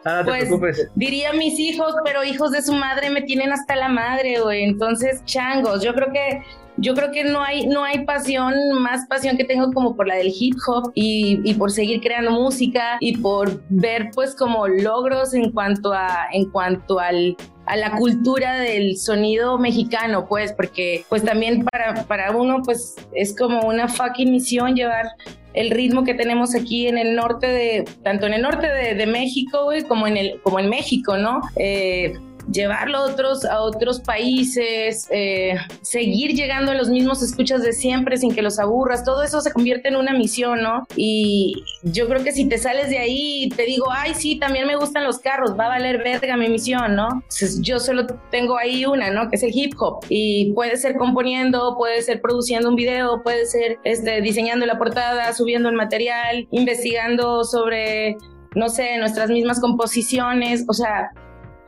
Ah, 0.04 0.22
pues 0.24 0.48
diría 0.94 1.32
mis 1.32 1.58
hijos, 1.58 1.94
pero 2.04 2.24
hijos 2.24 2.50
de 2.52 2.62
su 2.62 2.72
madre 2.72 3.10
me 3.10 3.22
tienen 3.22 3.52
hasta 3.52 3.76
la 3.76 3.88
madre, 3.88 4.40
güey. 4.40 4.64
Entonces, 4.64 5.24
changos, 5.24 5.82
yo 5.82 5.94
creo 5.94 6.12
que 6.12 6.42
yo 6.78 6.94
creo 6.94 7.10
que 7.10 7.24
no 7.24 7.42
hay, 7.42 7.66
no 7.66 7.84
hay 7.84 8.04
pasión, 8.04 8.54
más 8.80 9.06
pasión 9.06 9.36
que 9.36 9.44
tengo 9.44 9.72
como 9.72 9.96
por 9.96 10.06
la 10.06 10.14
del 10.14 10.32
hip 10.32 10.54
hop 10.66 10.92
y, 10.94 11.40
y, 11.44 11.54
por 11.54 11.72
seguir 11.72 12.00
creando 12.00 12.30
música 12.30 12.98
y 13.00 13.16
por 13.18 13.60
ver 13.68 14.10
pues 14.14 14.34
como 14.36 14.68
logros 14.68 15.34
en 15.34 15.50
cuanto 15.50 15.92
a, 15.92 16.28
en 16.32 16.48
cuanto 16.50 17.00
al 17.00 17.36
a 17.68 17.76
la 17.76 17.92
cultura 17.92 18.56
del 18.56 18.96
sonido 18.96 19.58
mexicano, 19.58 20.26
pues, 20.26 20.52
porque 20.52 21.04
pues 21.08 21.22
también 21.22 21.64
para, 21.64 22.04
para 22.06 22.36
uno 22.36 22.62
pues 22.64 22.96
es 23.14 23.36
como 23.36 23.60
una 23.60 23.88
fucking 23.88 24.30
misión 24.30 24.74
llevar 24.74 25.06
el 25.52 25.70
ritmo 25.70 26.04
que 26.04 26.14
tenemos 26.14 26.54
aquí 26.54 26.86
en 26.86 26.98
el 26.98 27.14
norte 27.14 27.46
de, 27.46 27.84
tanto 28.02 28.26
en 28.26 28.34
el 28.34 28.42
norte 28.42 28.68
de, 28.68 28.94
de 28.94 29.06
México, 29.06 29.70
como 29.86 30.06
en 30.06 30.16
el, 30.16 30.40
como 30.42 30.60
en 30.60 30.68
México, 30.68 31.16
¿no? 31.16 31.40
Eh, 31.56 32.14
llevarlo 32.50 32.98
a 32.98 33.00
otros, 33.02 33.44
a 33.44 33.60
otros 33.60 34.00
países, 34.00 35.06
eh, 35.10 35.56
seguir 35.82 36.32
llegando 36.32 36.72
a 36.72 36.74
los 36.74 36.88
mismos 36.88 37.22
escuchas 37.22 37.62
de 37.62 37.72
siempre 37.72 38.16
sin 38.16 38.34
que 38.34 38.42
los 38.42 38.58
aburras, 38.58 39.04
todo 39.04 39.22
eso 39.22 39.40
se 39.40 39.52
convierte 39.52 39.88
en 39.88 39.96
una 39.96 40.12
misión, 40.12 40.62
¿no? 40.62 40.86
Y 40.96 41.62
yo 41.82 42.08
creo 42.08 42.24
que 42.24 42.32
si 42.32 42.48
te 42.48 42.58
sales 42.58 42.90
de 42.90 42.98
ahí 42.98 43.44
y 43.44 43.48
te 43.50 43.64
digo, 43.64 43.86
ay, 43.90 44.14
sí, 44.14 44.38
también 44.38 44.66
me 44.66 44.76
gustan 44.76 45.04
los 45.04 45.18
carros, 45.18 45.58
va 45.58 45.66
a 45.66 45.68
valer 45.68 45.98
verga 45.98 46.36
mi 46.36 46.48
misión, 46.48 46.96
¿no? 46.96 47.08
Entonces, 47.12 47.60
yo 47.60 47.78
solo 47.78 48.06
tengo 48.30 48.56
ahí 48.56 48.84
una, 48.84 49.10
¿no? 49.10 49.28
Que 49.28 49.36
es 49.36 49.42
el 49.42 49.50
hip 49.54 49.74
hop. 49.78 50.04
Y 50.08 50.52
puede 50.52 50.76
ser 50.76 50.96
componiendo, 50.96 51.76
puede 51.76 52.02
ser 52.02 52.20
produciendo 52.20 52.68
un 52.68 52.76
video, 52.76 53.22
puede 53.22 53.46
ser 53.46 53.78
este, 53.84 54.20
diseñando 54.20 54.66
la 54.66 54.78
portada, 54.78 55.32
subiendo 55.32 55.68
el 55.68 55.74
material, 55.74 56.46
investigando 56.50 57.44
sobre 57.44 58.16
no 58.54 58.68
sé, 58.68 58.96
nuestras 58.98 59.30
mismas 59.30 59.60
composiciones, 59.60 60.64
o 60.68 60.72
sea, 60.72 61.10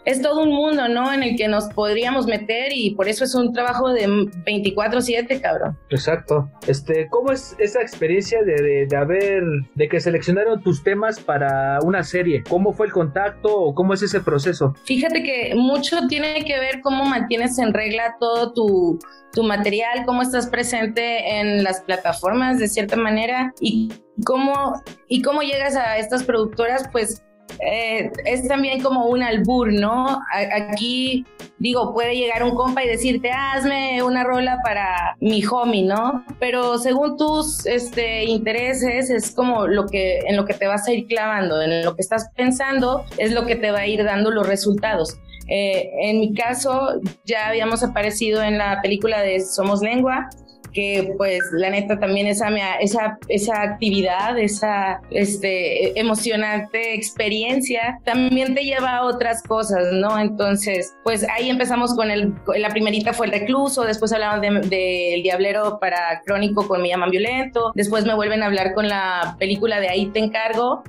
es 0.04 0.22
todo 0.22 0.42
un 0.42 0.50
mundo, 0.50 0.88
¿no? 0.88 1.12
En 1.12 1.22
el 1.22 1.36
que 1.36 1.48
nos 1.48 1.68
podríamos 1.68 2.26
meter 2.26 2.72
y 2.72 2.94
por 2.94 3.08
eso 3.08 3.24
es 3.24 3.34
un 3.34 3.52
trabajo 3.52 3.92
de 3.92 4.06
24/7, 4.08 5.40
cabrón. 5.40 5.78
Exacto. 5.90 6.50
Este, 6.66 7.08
¿cómo 7.08 7.32
es 7.32 7.54
esa 7.58 7.80
experiencia 7.80 8.42
de, 8.42 8.86
de, 8.86 8.96
haber, 8.96 9.42
de 9.74 9.88
que 9.88 10.00
seleccionaron 10.00 10.62
tus 10.62 10.82
temas 10.82 11.20
para 11.20 11.78
una 11.82 12.02
serie? 12.02 12.42
¿Cómo 12.48 12.72
fue 12.72 12.86
el 12.86 12.92
contacto 12.92 13.54
o 13.54 13.74
cómo 13.74 13.94
es 13.94 14.02
ese 14.02 14.20
proceso? 14.20 14.74
Fíjate 14.84 15.22
que 15.22 15.54
mucho 15.54 16.06
tiene 16.08 16.44
que 16.44 16.58
ver 16.58 16.80
cómo 16.82 17.04
mantienes 17.04 17.58
en 17.58 17.74
regla 17.74 18.16
todo 18.18 18.52
tu, 18.52 18.98
tu 19.32 19.42
material, 19.42 20.04
cómo 20.06 20.22
estás 20.22 20.48
presente 20.48 21.38
en 21.40 21.62
las 21.62 21.80
plataformas 21.82 22.58
de 22.58 22.68
cierta 22.68 22.96
manera 22.96 23.52
y 23.60 23.92
cómo, 24.24 24.80
y 25.08 25.22
cómo 25.22 25.42
llegas 25.42 25.76
a 25.76 25.98
estas 25.98 26.24
productoras, 26.24 26.88
pues 26.90 27.22
eh, 27.58 28.10
es 28.24 28.46
también 28.46 28.82
como 28.82 29.06
un 29.06 29.22
albur, 29.22 29.72
¿no? 29.72 30.20
aquí, 30.32 31.24
digo, 31.58 31.92
puede 31.92 32.16
llegar 32.16 32.42
un 32.42 32.54
compa 32.54 32.84
y 32.84 32.88
decirte, 32.88 33.30
hazme 33.30 34.02
una 34.02 34.24
rola 34.24 34.58
para 34.62 35.16
mi 35.20 35.42
homie, 35.44 35.84
¿no? 35.84 36.24
Pero 36.38 36.78
según 36.78 37.16
tus 37.16 37.66
este, 37.66 38.24
intereses, 38.24 39.10
es 39.10 39.32
como 39.32 39.66
lo 39.66 39.86
que, 39.86 40.18
en 40.20 40.36
lo 40.36 40.44
que 40.44 40.54
te 40.54 40.66
vas 40.66 40.86
a 40.88 40.92
ir 40.92 41.06
clavando, 41.06 41.60
en 41.60 41.84
lo 41.84 41.94
que 41.94 42.02
estás 42.02 42.30
pensando, 42.36 43.04
es 43.18 43.32
lo 43.32 43.46
que 43.46 43.56
te 43.56 43.70
va 43.70 43.80
a 43.80 43.86
ir 43.86 44.04
dando 44.04 44.30
los 44.30 44.46
resultados. 44.46 45.18
Eh, 45.48 45.90
en 46.02 46.20
mi 46.20 46.32
caso, 46.32 47.00
ya 47.24 47.48
habíamos 47.48 47.82
aparecido 47.82 48.42
en 48.42 48.56
la 48.56 48.80
película 48.82 49.20
de 49.20 49.40
Somos 49.40 49.82
Lengua, 49.82 50.28
que 50.72 51.14
pues 51.16 51.40
la 51.52 51.70
neta 51.70 51.98
también 51.98 52.26
esa, 52.26 52.48
esa, 52.80 53.18
esa 53.28 53.62
actividad, 53.62 54.38
esa 54.38 55.00
este, 55.10 55.98
emocionante 55.98 56.94
experiencia 56.94 57.98
también 58.04 58.54
te 58.54 58.62
lleva 58.64 58.96
a 58.96 59.04
otras 59.04 59.42
cosas, 59.42 59.92
¿no? 59.92 60.18
Entonces, 60.18 60.94
pues 61.04 61.26
ahí 61.28 61.50
empezamos 61.50 61.94
con 61.94 62.10
el, 62.10 62.34
la 62.56 62.68
primerita 62.70 63.12
fue 63.12 63.26
el 63.26 63.32
recluso, 63.32 63.84
después 63.84 64.12
hablamos 64.12 64.40
del 64.40 64.68
de, 64.68 65.20
Diablero 65.22 65.78
para 65.80 66.22
Crónico 66.24 66.66
con 66.66 66.82
Me 66.82 66.88
llaman 66.88 67.10
violento, 67.10 67.72
después 67.74 68.04
me 68.06 68.14
vuelven 68.14 68.42
a 68.42 68.46
hablar 68.46 68.74
con 68.74 68.88
la 68.88 69.36
película 69.38 69.80
de 69.80 69.88
Ahí 69.88 70.06
te 70.06 70.20
encargo, 70.20 70.82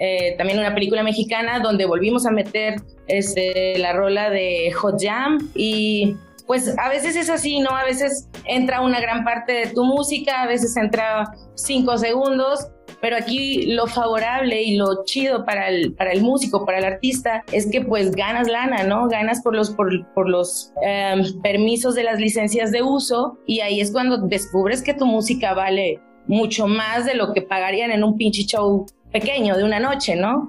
eh, 0.00 0.34
también 0.36 0.58
una 0.58 0.74
película 0.74 1.02
mexicana 1.02 1.60
donde 1.60 1.84
volvimos 1.84 2.26
a 2.26 2.30
meter 2.30 2.76
este, 3.06 3.78
la 3.78 3.92
rola 3.92 4.30
de 4.30 4.70
Hot 4.72 4.96
Jam 5.00 5.50
y 5.54 6.16
pues 6.48 6.76
a 6.78 6.88
veces 6.88 7.14
es 7.14 7.28
así, 7.28 7.60
¿no? 7.60 7.68
A 7.70 7.84
veces 7.84 8.26
entra 8.46 8.80
una 8.80 9.00
gran 9.00 9.22
parte 9.22 9.52
de 9.52 9.66
tu 9.66 9.84
música, 9.84 10.42
a 10.42 10.46
veces 10.46 10.74
entra 10.78 11.30
cinco 11.54 11.98
segundos, 11.98 12.68
pero 13.02 13.16
aquí 13.16 13.66
lo 13.66 13.86
favorable 13.86 14.62
y 14.62 14.76
lo 14.76 15.04
chido 15.04 15.44
para 15.44 15.68
el, 15.68 15.92
para 15.92 16.10
el 16.10 16.22
músico, 16.22 16.64
para 16.64 16.78
el 16.78 16.84
artista, 16.86 17.44
es 17.52 17.70
que 17.70 17.82
pues 17.82 18.12
ganas 18.12 18.48
lana, 18.48 18.82
¿no? 18.82 19.08
Ganas 19.08 19.42
por 19.42 19.54
los, 19.54 19.68
por, 19.70 20.28
los 20.28 20.72
em, 20.82 21.38
permisos 21.42 21.94
de 21.94 22.04
las 22.04 22.18
licencias 22.18 22.72
de 22.72 22.82
uso 22.82 23.36
y 23.46 23.60
ahí 23.60 23.82
es 23.82 23.92
cuando 23.92 24.16
descubres 24.16 24.80
que 24.80 24.94
tu 24.94 25.04
música 25.04 25.52
vale 25.52 26.00
mucho 26.28 26.66
más 26.66 27.04
de 27.04 27.14
lo 27.14 27.34
que 27.34 27.42
pagarían 27.42 27.90
en 27.90 28.02
un 28.02 28.16
pinche 28.16 28.44
show 28.44 28.86
pequeño 29.12 29.54
de 29.54 29.64
una 29.64 29.80
noche, 29.80 30.16
¿no? 30.16 30.48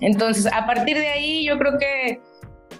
Entonces, 0.00 0.46
a 0.50 0.66
partir 0.66 0.96
de 0.96 1.08
ahí 1.08 1.44
yo 1.44 1.58
creo 1.58 1.78
que 1.78 2.20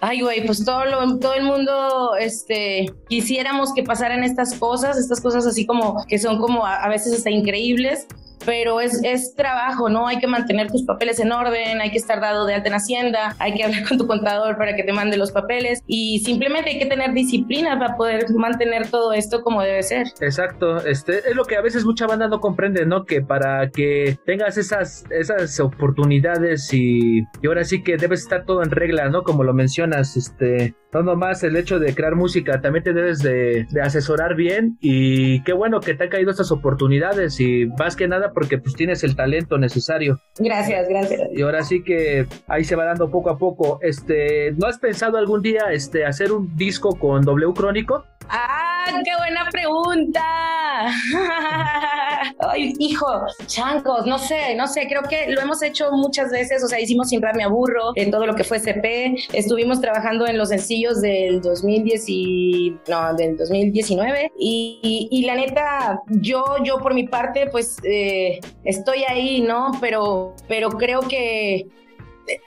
ay, 0.01 0.21
güey, 0.21 0.45
pues 0.45 0.63
todo, 0.63 0.85
lo, 0.85 1.19
todo 1.19 1.33
el 1.33 1.43
mundo, 1.43 2.15
este, 2.19 2.85
quisiéramos 3.09 3.73
que 3.73 3.83
pasaran 3.83 4.23
estas 4.23 4.55
cosas, 4.55 4.97
estas 4.97 5.21
cosas 5.21 5.45
así 5.45 5.65
como 5.65 6.05
que 6.07 6.19
son 6.19 6.39
como 6.39 6.65
a, 6.65 6.83
a 6.83 6.89
veces 6.89 7.13
hasta 7.13 7.29
increíbles, 7.29 8.07
pero 8.45 8.79
es, 8.79 9.01
es 9.03 9.35
trabajo, 9.35 9.89
¿no? 9.89 10.07
Hay 10.07 10.19
que 10.19 10.27
mantener 10.27 10.71
tus 10.71 10.83
papeles 10.83 11.19
en 11.19 11.31
orden, 11.31 11.81
hay 11.81 11.91
que 11.91 11.97
estar 11.97 12.21
dado 12.21 12.45
de 12.45 12.53
alta 12.53 12.69
en 12.69 12.75
Hacienda, 12.75 13.35
hay 13.39 13.53
que 13.53 13.63
hablar 13.63 13.83
con 13.87 13.97
tu 13.97 14.07
contador 14.07 14.57
para 14.57 14.75
que 14.75 14.83
te 14.83 14.93
mande 14.93 15.17
los 15.17 15.31
papeles 15.31 15.81
y 15.87 16.19
simplemente 16.19 16.71
hay 16.71 16.79
que 16.79 16.85
tener 16.85 17.13
disciplina 17.13 17.77
para 17.77 17.95
poder 17.95 18.25
mantener 18.33 18.89
todo 18.89 19.13
esto 19.13 19.41
como 19.41 19.61
debe 19.61 19.83
ser. 19.83 20.07
Exacto, 20.21 20.85
este 20.85 21.29
es 21.29 21.35
lo 21.35 21.45
que 21.45 21.55
a 21.55 21.61
veces 21.61 21.85
mucha 21.85 22.07
banda 22.07 22.27
no 22.27 22.39
comprende, 22.39 22.85
¿no? 22.85 23.05
Que 23.05 23.21
para 23.21 23.69
que 23.69 24.17
tengas 24.25 24.57
esas, 24.57 25.05
esas 25.09 25.59
oportunidades 25.59 26.73
y, 26.73 27.19
y 27.41 27.47
ahora 27.47 27.63
sí 27.63 27.83
que 27.83 27.97
debes 27.97 28.21
estar 28.21 28.45
todo 28.45 28.63
en 28.63 28.71
regla, 28.71 29.09
¿no? 29.09 29.23
Como 29.23 29.43
lo 29.43 29.53
mencionas, 29.53 30.17
este, 30.17 30.75
no 30.95 31.03
nomás 31.03 31.43
el 31.43 31.57
hecho 31.57 31.77
de 31.77 31.93
crear 31.93 32.15
música, 32.15 32.61
también 32.61 32.81
te 32.81 32.93
debes 32.93 33.19
de, 33.19 33.67
de 33.69 33.81
asesorar 33.81 34.33
bien 34.35 34.77
y 34.79 35.43
qué 35.43 35.51
bueno 35.51 35.81
que 35.81 35.93
te 35.93 36.05
han 36.05 36.09
caído 36.09 36.31
estas 36.31 36.53
oportunidades 36.53 37.37
y 37.41 37.65
más 37.77 37.97
que 37.97 38.07
nada 38.07 38.31
porque 38.31 38.59
pues 38.59 38.75
tienes 38.75 39.03
el 39.03 39.13
talento 39.13 39.57
necesario. 39.57 40.21
Gracias, 40.39 40.87
gracias. 40.87 41.21
Y 41.33 41.41
ahora 41.41 41.63
sí 41.63 41.83
que 41.83 42.27
ahí 42.47 42.63
se 42.63 42.77
va 42.77 42.85
dando 42.85 43.11
poco 43.11 43.29
a 43.29 43.37
poco. 43.37 43.77
Este, 43.81 44.53
¿no 44.53 44.67
has 44.67 44.79
pensado 44.79 45.17
algún 45.17 45.41
día 45.41 45.65
este 45.73 46.05
hacer 46.05 46.31
un 46.31 46.55
disco 46.55 46.97
con 46.97 47.25
W 47.25 47.53
Crónico? 47.53 48.05
Ah, 48.29 49.01
qué 49.03 49.11
buena 49.17 49.49
pregunta. 49.51 50.21
Ay, 52.39 52.73
hijo, 52.79 53.07
chancos, 53.45 54.05
no 54.05 54.17
sé, 54.17 54.55
no 54.55 54.67
sé, 54.67 54.87
creo 54.87 55.03
que 55.03 55.27
lo 55.31 55.41
hemos 55.41 55.61
hecho 55.61 55.91
muchas 55.91 56.31
veces, 56.31 56.63
o 56.63 56.67
sea, 56.67 56.79
hicimos 56.79 57.09
Sin 57.09 57.21
Me 57.21 57.43
Aburro, 57.43 57.91
en 57.95 58.11
todo 58.11 58.25
lo 58.25 58.35
que 58.35 58.43
fue 58.43 58.59
CP, 58.59 59.15
estuvimos 59.33 59.81
trabajando 59.81 60.27
en 60.27 60.37
los 60.37 60.49
sencillos 60.49 60.84
del 60.93 61.41
2010 61.41 62.03
y, 62.07 62.77
no, 62.87 63.13
del 63.15 63.37
2019 63.37 64.31
y, 64.37 65.23
la 65.25 65.35
neta, 65.35 66.01
yo, 66.07 66.43
yo 66.63 66.77
por 66.79 66.93
mi 66.93 67.07
parte, 67.07 67.47
pues 67.47 67.77
eh, 67.83 68.39
estoy 68.63 69.03
ahí, 69.07 69.41
¿no? 69.41 69.71
Pero, 69.81 70.35
pero 70.47 70.69
creo 70.69 71.01
que 71.01 71.67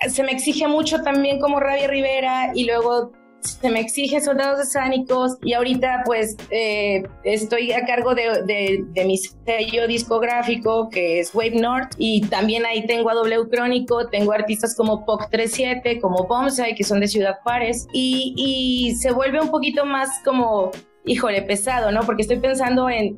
se 0.08 0.22
me 0.22 0.32
exige 0.32 0.66
mucho 0.66 1.02
también 1.02 1.40
como 1.40 1.60
Rabia 1.60 1.88
Rivera 1.88 2.52
y 2.54 2.64
luego 2.64 3.12
se 3.40 3.70
me 3.70 3.80
exige 3.80 4.20
soldados 4.20 4.60
escénicos 4.60 5.36
y 5.42 5.52
ahorita 5.52 6.02
pues 6.04 6.36
eh, 6.50 7.02
estoy 7.24 7.72
a 7.72 7.84
cargo 7.86 8.14
de, 8.14 8.42
de, 8.44 9.04
mi 9.04 9.16
sello 9.16 9.86
discográfico 9.86 10.88
que 10.90 11.20
es 11.20 11.34
Wave 11.34 11.60
North 11.60 11.92
y 11.98 12.22
también 12.22 12.66
ahí 12.66 12.86
tengo 12.86 13.10
a 13.10 13.14
W 13.14 13.48
Crónico, 13.50 14.08
tengo 14.08 14.32
artistas 14.32 14.76
como 14.76 15.04
POC 15.04 15.30
37, 15.30 16.00
como 16.00 16.26
Bonsai 16.26 16.74
que 16.74 16.84
son 16.84 17.00
de 17.00 17.08
Ciudad 17.08 17.38
Juárez 17.42 17.86
y, 17.92 18.96
se 18.98 19.12
vuelve 19.12 19.40
un 19.40 19.50
poquito 19.50 19.84
más 19.84 20.08
como 20.24 20.70
híjole, 21.04 21.40
pesado, 21.42 21.90
¿no? 21.90 22.00
Porque 22.00 22.22
estoy 22.22 22.38
pensando 22.38 22.90
en, 22.90 23.16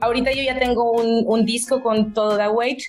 ahorita 0.00 0.32
yo 0.32 0.42
ya 0.42 0.58
tengo 0.58 0.92
un, 0.92 1.24
un 1.26 1.44
disco 1.44 1.82
con 1.82 2.12
todo 2.12 2.36
the 2.36 2.48
weight 2.48 2.82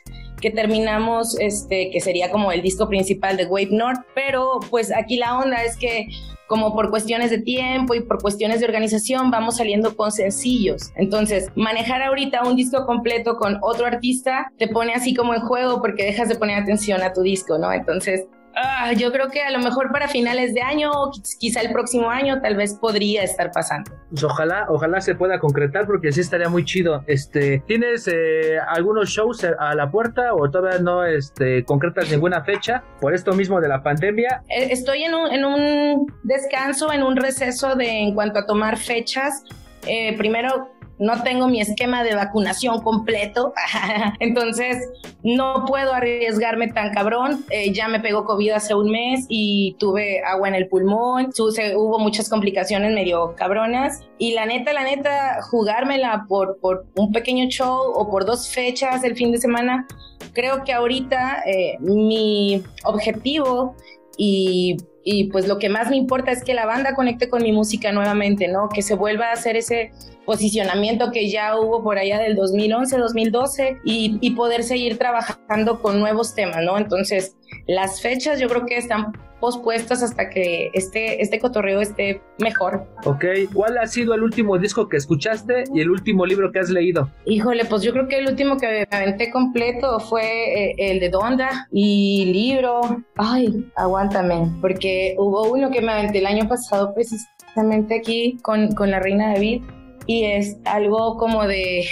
que 0.44 0.52
terminamos, 0.52 1.40
este, 1.40 1.90
que 1.90 2.02
sería 2.02 2.30
como 2.30 2.52
el 2.52 2.62
disco 2.62 2.90
principal 2.90 3.38
de 3.38 3.46
Wave 3.46 3.70
North, 3.72 4.02
pero 4.14 4.60
pues 4.70 4.92
aquí 4.92 5.16
la 5.16 5.38
onda 5.38 5.64
es 5.64 5.78
que 5.78 6.08
como 6.48 6.76
por 6.76 6.90
cuestiones 6.90 7.32
de 7.32 7.38
tiempo 7.38 7.96
y 7.96 8.02
por 8.02 8.22
cuestiones 8.22 8.60
de 8.60 8.66
organización 8.66 9.32
vamos 9.32 9.56
saliendo 9.56 9.96
con 9.96 10.12
sencillos. 10.12 10.92
Entonces, 10.98 11.50
manejar 11.56 12.04
ahorita 12.04 12.44
un 12.44 12.58
disco 12.58 12.86
completo 12.86 13.38
con 13.38 13.58
otro 13.62 13.86
artista 13.86 14.52
te 14.58 14.68
pone 14.68 14.94
así 14.94 15.14
como 15.14 15.34
en 15.34 15.40
juego 15.40 15.82
porque 15.82 16.04
dejas 16.04 16.28
de 16.28 16.36
poner 16.36 16.62
atención 16.62 17.02
a 17.02 17.14
tu 17.14 17.22
disco, 17.22 17.58
¿no? 17.58 17.72
Entonces, 17.72 18.26
Ah, 18.56 18.94
yo 18.94 19.12
creo 19.12 19.30
que 19.30 19.42
a 19.42 19.52
lo 19.52 19.60
mejor 19.60 19.92
para 19.92 20.08
finales 20.08 20.54
de 20.54 20.62
año 20.62 20.92
o 20.92 21.12
quizá 21.40 21.62
el 21.62 21.72
próximo 21.72 22.10
año 22.10 22.42
tal 22.42 22.56
vez 22.56 22.76
podría 22.76 23.24
estar 23.24 23.52
pasando. 23.52 23.92
Pues 24.10 24.24
ojalá, 24.24 24.66
ojalá 24.70 25.02
se 25.02 25.16
pueda 25.16 25.40
concretar 25.40 25.86
porque 25.88 26.12
sí 26.12 26.22
estaría 26.22 26.50
muy 26.50 26.64
chido. 26.64 27.04
Este, 27.08 27.64
¿tienes 27.68 28.08
eh, 28.08 28.58
algunos 28.68 29.10
shows 29.10 29.44
a 29.44 29.74
la 29.76 29.90
puerta 29.90 30.34
o 30.34 30.50
todavía 30.50 30.80
no 30.80 31.04
este, 31.04 31.64
concretas 31.66 32.12
ninguna 32.12 32.44
fecha 32.44 32.84
por 33.02 33.14
esto 33.14 33.34
mismo 33.34 33.60
de 33.60 33.68
la 33.68 33.82
pandemia? 33.82 34.44
Eh, 34.50 34.68
estoy 34.72 35.04
en 35.04 35.16
un, 35.16 35.32
en 35.32 35.46
un 35.46 36.14
descanso, 36.24 36.92
en 36.92 37.04
un 37.04 37.16
receso 37.16 37.76
de 37.76 38.02
en 38.02 38.14
cuanto 38.14 38.40
a 38.40 38.46
tomar 38.46 38.78
fechas. 38.78 39.44
Eh, 39.86 40.16
primero 40.18 40.70
no 41.04 41.22
tengo 41.22 41.50
mi 41.50 41.60
esquema 41.60 42.04
de 42.04 42.16
vacunación 42.16 42.82
completo, 42.82 43.54
entonces 44.20 44.90
no 45.22 45.66
puedo 45.66 45.94
arriesgarme 45.94 46.70
tan 46.70 46.94
cabrón. 46.94 47.46
Eh, 47.50 47.74
ya 47.74 47.90
me 47.90 48.00
pegó 48.00 48.24
COVID 48.24 48.52
hace 48.52 48.74
un 48.74 48.90
mes 48.90 49.26
y 49.28 49.76
tuve 49.80 50.24
agua 50.24 50.48
en 50.48 50.56
el 50.56 50.68
pulmón, 50.68 51.32
hubo 51.76 52.00
muchas 52.00 52.30
complicaciones 52.30 52.94
medio 52.94 53.36
cabronas 53.36 54.02
y 54.18 54.34
la 54.34 54.46
neta, 54.46 54.72
la 54.72 54.84
neta, 54.84 55.42
jugármela 55.42 56.26
por, 56.30 56.58
por 56.60 56.86
un 56.96 57.12
pequeño 57.12 57.50
show 57.50 57.92
o 57.94 58.10
por 58.10 58.26
dos 58.26 58.50
fechas 58.50 59.04
el 59.04 59.16
fin 59.16 59.32
de 59.34 59.40
semana, 59.40 59.86
creo 60.32 60.64
que 60.64 60.72
ahorita 60.72 61.44
eh, 61.46 61.78
mi 61.80 62.64
objetivo 62.86 63.76
y 64.18 64.78
y 65.04 65.26
pues 65.26 65.48
lo 65.48 65.60
que 65.60 65.70
más 65.70 65.90
me 65.90 65.98
importa 65.98 66.32
es 66.32 66.44
que 66.44 66.54
la 66.54 66.66
banda 66.66 66.96
conecte 66.96 67.30
con 67.30 67.44
mi 67.44 67.52
música 67.52 67.92
nuevamente, 67.92 68.48
¿no? 68.48 68.70
Que 68.70 68.82
se 68.82 68.96
vuelva 68.96 69.28
a 69.28 69.34
hacer 69.34 69.58
ese 69.58 69.92
posicionamiento 70.26 71.12
que 71.12 71.30
ya 71.30 71.60
hubo 71.60 71.84
por 71.84 71.98
allá 71.98 72.20
del 72.20 72.36
2011, 72.36 72.98
2012 72.98 73.78
y, 73.84 74.18
y 74.22 74.32
poder 74.32 74.64
seguir 74.64 74.98
trabajando 74.98 75.82
con 75.82 76.00
nuevos 76.00 76.34
temas, 76.34 76.64
¿no? 76.64 76.78
Entonces, 76.78 77.36
las 77.68 78.02
fechas 78.02 78.40
yo 78.40 78.48
creo 78.48 78.66
que 78.66 78.78
están 78.78 79.14
pospuestas 79.44 80.02
hasta 80.02 80.30
que 80.30 80.70
este, 80.74 81.22
este 81.22 81.38
cotorreo 81.38 81.82
esté 81.82 82.22
mejor. 82.40 82.88
Ok, 83.04 83.26
¿cuál 83.54 83.78
ha 83.78 83.86
sido 83.88 84.14
el 84.14 84.24
último 84.24 84.58
disco 84.58 84.88
que 84.88 84.96
escuchaste 84.96 85.66
y 85.74 85.82
el 85.82 85.90
último 85.90 86.26
libro 86.26 86.50
que 86.54 86.60
has 86.60 86.70
leído? 86.70 87.10
Híjole, 87.26 87.66
pues 87.66 87.82
yo 87.82 87.92
creo 87.92 88.08
que 88.08 88.20
el 88.20 88.30
último 88.30 88.56
que 88.56 88.88
me 88.90 88.98
aventé 88.98 89.32
completo 89.32 90.00
fue 90.00 90.24
eh, 90.24 90.76
el 90.78 91.02
de 91.02 91.10
Donda 91.10 91.68
y 91.74 92.32
libro. 92.32 93.04
Ay, 93.18 93.70
aguántame, 93.76 94.50
porque 94.62 95.16
hubo 95.18 95.52
uno 95.52 95.72
que 95.72 95.82
me 95.82 95.92
aventé 95.92 96.20
el 96.20 96.28
año 96.28 96.48
pasado 96.48 96.94
precisamente 96.94 97.98
aquí 97.98 98.38
con, 98.44 98.70
con 98.74 98.92
la 98.92 99.02
reina 99.02 99.34
David 99.34 99.64
y 100.08 100.24
es 100.24 100.56
algo 100.64 101.18
como 101.18 101.46
de 101.46 101.86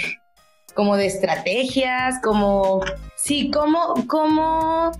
como 0.74 0.96
de 0.96 1.04
estrategias, 1.04 2.18
como 2.22 2.80
sí, 3.16 3.50
como 3.50 3.94
como 4.06 4.90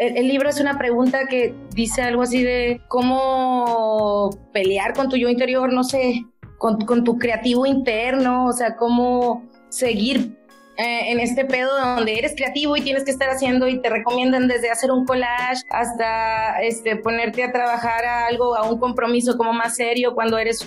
el, 0.00 0.28
libro 0.28 0.48
es 0.48 0.58
una 0.60 0.78
pregunta 0.78 1.26
que 1.28 1.54
dice 1.74 2.00
algo 2.00 2.22
así 2.22 2.42
de 2.42 2.80
cómo 2.88 4.30
pelear 4.52 4.94
con 4.94 5.10
tu 5.10 5.16
yo 5.16 5.28
interior, 5.28 5.72
no 5.72 5.84
sé, 5.84 6.24
con, 6.56 7.04
tu 7.04 7.18
creativo 7.18 7.66
interno, 7.66 8.46
o 8.46 8.52
sea, 8.52 8.76
cómo 8.76 9.44
seguir 9.68 10.38
eh, 10.78 11.12
en 11.12 11.20
este 11.20 11.44
pedo 11.44 11.70
donde 11.78 12.18
eres 12.18 12.34
creativo 12.34 12.78
y 12.78 12.80
tienes 12.80 13.04
que 13.04 13.10
estar 13.10 13.28
haciendo 13.28 13.68
y 13.68 13.82
te 13.82 13.90
recomiendan 13.90 14.48
desde 14.48 14.70
hacer 14.70 14.90
un 14.90 15.04
collage 15.04 15.62
hasta 15.70 16.62
este, 16.62 16.96
ponerte 16.96 17.44
a 17.44 17.52
trabajar 17.52 18.02
a 18.06 18.26
algo, 18.26 18.56
a 18.56 18.70
un 18.70 18.78
compromiso 18.78 19.36
como 19.36 19.52
más 19.52 19.76
serio 19.76 20.14
cuando 20.14 20.38
eres 20.38 20.66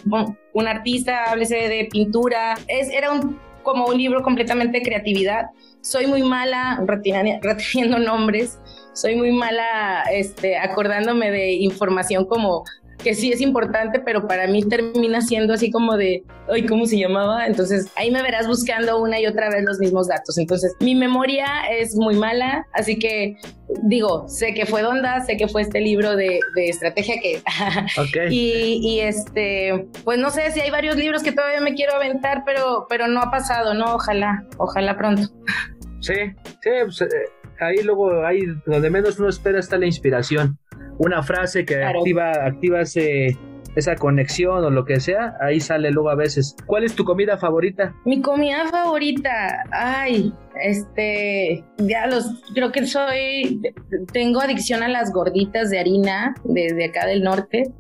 un, 0.54 0.68
artista, 0.68 1.32
háblese 1.32 1.56
de 1.56 1.88
pintura. 1.92 2.54
Es, 2.68 2.88
era 2.90 3.12
un, 3.12 3.40
como 3.64 3.88
un 3.88 3.98
libro 3.98 4.22
completamente 4.22 4.78
de 4.78 4.84
creatividad. 4.84 5.50
Soy 5.82 6.06
muy 6.06 6.22
mala 6.22 6.80
reteniendo 7.42 7.98
nombres 7.98 8.60
soy 8.94 9.16
muy 9.16 9.32
mala 9.32 10.04
este, 10.12 10.58
acordándome 10.58 11.32
de 11.32 11.54
información 11.54 12.26
como 12.26 12.64
que 13.04 13.14
sí 13.14 13.32
es 13.32 13.42
importante, 13.42 14.00
pero 14.00 14.28
para 14.28 14.48
mí 14.48 14.64
termina 14.64 15.22
siendo 15.22 15.54
así 15.54 15.70
como 15.70 15.98
de, 15.98 16.24
ay, 16.48 16.66
¿cómo 16.66 16.86
se 16.86 16.98
llamaba? 16.98 17.46
Entonces 17.46 17.92
ahí 17.96 18.10
me 18.10 18.22
verás 18.22 18.48
buscando 18.48 19.02
una 19.02 19.20
y 19.20 19.28
otra 19.28 19.50
vez 19.50 19.64
los 19.64 19.78
mismos 19.80 20.08
datos. 20.08 20.38
Entonces 20.38 20.74
mi 20.80 20.96
memoria 20.96 21.46
es 21.70 21.96
muy 21.96 22.16
mala, 22.16 22.66
así 22.74 22.98
que 22.98 23.36
digo, 23.84 24.28
sé 24.28 24.54
que 24.54 24.66
fue 24.66 24.82
Donda, 24.82 25.20
sé 25.26 25.36
que 25.36 25.48
fue 25.48 25.64
este 25.64 25.82
libro 25.82 26.16
de, 26.16 26.40
estrategia 26.56 27.16
que... 27.20 27.42
y, 28.30 28.80
y, 28.82 29.00
este, 29.02 29.88
pues 30.04 30.18
no 30.18 30.30
sé 30.30 30.52
si 30.52 30.62
hay 30.62 30.72
varios 30.72 30.96
libros 30.96 31.24
que 31.24 31.34
todavía 31.34 31.60
me 31.60 31.74
quiero 31.74 31.96
aventar, 31.96 32.44
pero, 32.46 32.86
pero 32.90 33.08
no 33.08 33.20
ha 33.22 33.30
pasado, 33.30 33.74
¿no? 33.74 33.96
Ojalá, 33.96 34.46
ojalá 34.58 34.98
pronto. 34.98 35.24
Sí, 36.00 36.16
sí, 36.62 36.70
pues, 36.86 37.02
eh, 37.02 37.08
ahí 37.68 37.84
luego, 37.84 38.26
ahí 38.26 38.42
donde 38.66 38.90
menos 38.90 39.20
uno 39.20 39.30
espera 39.30 39.60
está 39.60 39.78
la 39.78 39.86
inspiración. 39.86 40.58
Una 40.98 41.24
frase 41.24 41.66
que 41.66 41.84
activa, 41.84 42.32
activa 42.46 42.82
esa 42.82 43.96
conexión 43.96 44.64
o 44.64 44.70
lo 44.70 44.86
que 44.86 45.00
sea, 45.00 45.36
ahí 45.42 45.60
sale 45.60 45.92
luego 45.92 46.10
a 46.10 46.16
veces. 46.16 46.56
¿Cuál 46.66 46.84
es 46.84 46.96
tu 46.96 47.04
comida 47.04 47.38
favorita? 47.38 47.96
Mi 48.06 48.22
comida 48.22 48.68
favorita, 48.70 49.64
ay, 49.72 50.32
este, 50.62 51.64
ya 51.78 52.08
los, 52.08 52.44
creo 52.54 52.72
que 52.72 52.86
soy, 52.86 53.62
tengo 54.12 54.42
adicción 54.42 54.84
a 54.84 54.88
las 54.88 55.12
gorditas 55.12 55.70
de 55.70 55.80
harina 55.80 56.36
desde 56.44 56.86
acá 56.86 57.08
del 57.08 57.24
norte. 57.24 57.72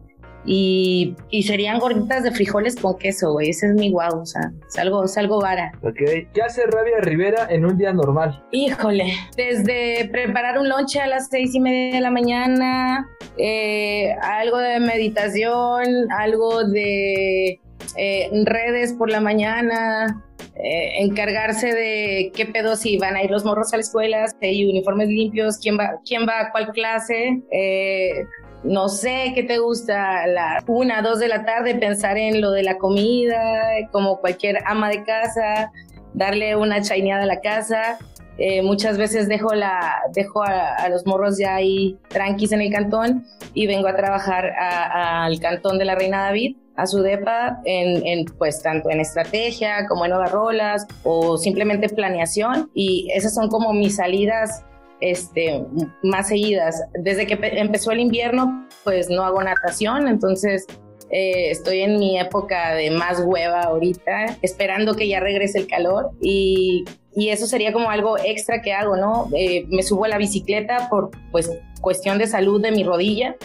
Y, 0.45 1.15
serían 1.47 1.79
gorditas 1.79 2.23
de 2.23 2.31
frijoles 2.31 2.75
con 2.75 2.97
queso, 2.97 3.33
güey. 3.33 3.49
Ese 3.49 3.67
es 3.67 3.73
mi 3.73 3.91
guau, 3.91 4.21
o 4.21 4.25
sea, 4.25 4.51
salgo, 4.67 5.07
salgo 5.07 5.41
vara. 5.41 5.71
Ok. 5.81 5.95
¿Qué 6.33 6.41
hace 6.41 6.65
Rabia 6.65 6.97
Rivera 6.99 7.47
en 7.49 7.65
un 7.65 7.77
día 7.77 7.93
normal? 7.93 8.43
Híjole, 8.51 9.13
desde 9.37 10.09
preparar 10.11 10.59
un 10.59 10.69
lonche 10.69 10.99
a 10.99 11.07
las 11.07 11.29
seis 11.29 11.55
y 11.55 11.59
media 11.59 11.95
de 11.95 12.01
la 12.01 12.11
mañana, 12.11 13.07
eh, 13.37 14.15
algo 14.21 14.57
de 14.57 14.79
meditación, 14.79 16.11
algo 16.11 16.63
de 16.65 17.59
eh, 17.97 18.29
redes 18.45 18.93
por 18.93 19.09
la 19.09 19.21
mañana, 19.21 20.23
eh, 20.55 21.01
encargarse 21.01 21.73
de 21.73 22.31
qué 22.35 22.45
pedo 22.45 22.75
si 22.75 22.97
van 22.97 23.15
a 23.15 23.23
ir 23.23 23.31
los 23.31 23.43
morros 23.43 23.73
a 23.73 23.77
la 23.77 23.81
escuela, 23.81 24.27
si 24.27 24.45
hay 24.45 24.65
uniformes 24.69 25.07
limpios, 25.07 25.57
quién 25.57 25.77
va, 25.77 25.99
quién 26.05 26.27
va 26.27 26.41
a 26.41 26.51
cuál 26.51 26.71
clase, 26.71 27.41
eh, 27.51 28.25
no 28.63 28.87
sé 28.89 29.33
qué 29.35 29.43
te 29.43 29.57
gusta, 29.57 30.23
a 30.23 30.27
las 30.27 30.63
una, 30.67 31.01
dos 31.01 31.19
de 31.19 31.27
la 31.27 31.45
tarde 31.45 31.75
pensar 31.75 32.17
en 32.17 32.41
lo 32.41 32.51
de 32.51 32.63
la 32.63 32.77
comida, 32.77 33.69
como 33.91 34.19
cualquier 34.19 34.59
ama 34.65 34.89
de 34.89 35.03
casa, 35.03 35.71
darle 36.13 36.55
una 36.55 36.81
chaineada 36.81 37.23
a 37.23 37.27
la 37.27 37.41
casa. 37.41 37.97
Eh, 38.37 38.63
muchas 38.63 38.97
veces 38.97 39.27
dejo, 39.27 39.53
la, 39.53 40.01
dejo 40.13 40.41
a, 40.43 40.89
los 40.89 41.05
morros 41.05 41.37
ya 41.37 41.55
ahí 41.55 41.99
tranquis 42.07 42.51
en 42.51 42.61
el 42.61 42.71
cantón 42.71 43.25
y 43.53 43.67
vengo 43.67 43.87
a 43.87 43.95
trabajar 43.95 44.49
al 44.57 45.39
cantón 45.39 45.77
de 45.77 45.85
la 45.85 45.93
Reina 45.93 46.23
David, 46.23 46.57
a 46.75 46.87
su 46.87 47.03
depa, 47.03 47.59
en, 47.65 48.05
en, 48.07 48.25
pues 48.25 48.63
tanto 48.63 48.89
en 48.89 48.99
estrategia 49.01 49.85
como 49.87 50.05
en 50.05 50.13
rolas 50.31 50.87
o 51.03 51.37
simplemente 51.37 51.89
planeación. 51.89 52.71
Y 52.73 53.11
esas 53.13 53.35
son 53.35 53.49
como 53.49 53.73
mis 53.73 53.97
salidas 53.97 54.63
este, 55.03 55.65
más 56.01 56.29
seguidas. 56.29 56.81
Desde 56.93 57.27
que 57.27 57.37
empezó 57.59 57.91
el 57.91 57.99
invierno, 57.99 58.67
pues 58.85 59.09
no 59.09 59.23
hago 59.23 59.43
natación, 59.43 60.07
entonces 60.07 60.65
eh, 61.09 61.51
estoy 61.51 61.81
en 61.81 61.99
mi 61.99 62.17
época 62.17 62.73
de 62.73 62.89
más 62.89 63.19
hueva 63.19 63.63
ahorita, 63.63 64.37
esperando 64.41 64.95
que 64.95 65.09
ya 65.09 65.19
regrese 65.19 65.59
el 65.59 65.67
calor 65.67 66.11
y, 66.21 66.85
y 67.15 67.29
eso 67.29 67.47
sería 67.47 67.73
como 67.73 67.89
algo 67.89 68.17
extra 68.17 68.61
que 68.61 68.71
hago, 68.71 68.95
¿no? 68.95 69.27
Eh, 69.35 69.65
me 69.69 69.83
subo 69.83 70.05
a 70.05 70.07
la 70.07 70.17
bicicleta 70.17 70.87
por 70.89 71.11
pues 71.31 71.51
cuestión 71.81 72.17
de 72.17 72.27
salud 72.27 72.61
de 72.61 72.71
mi 72.71 72.85
rodilla. 72.85 73.35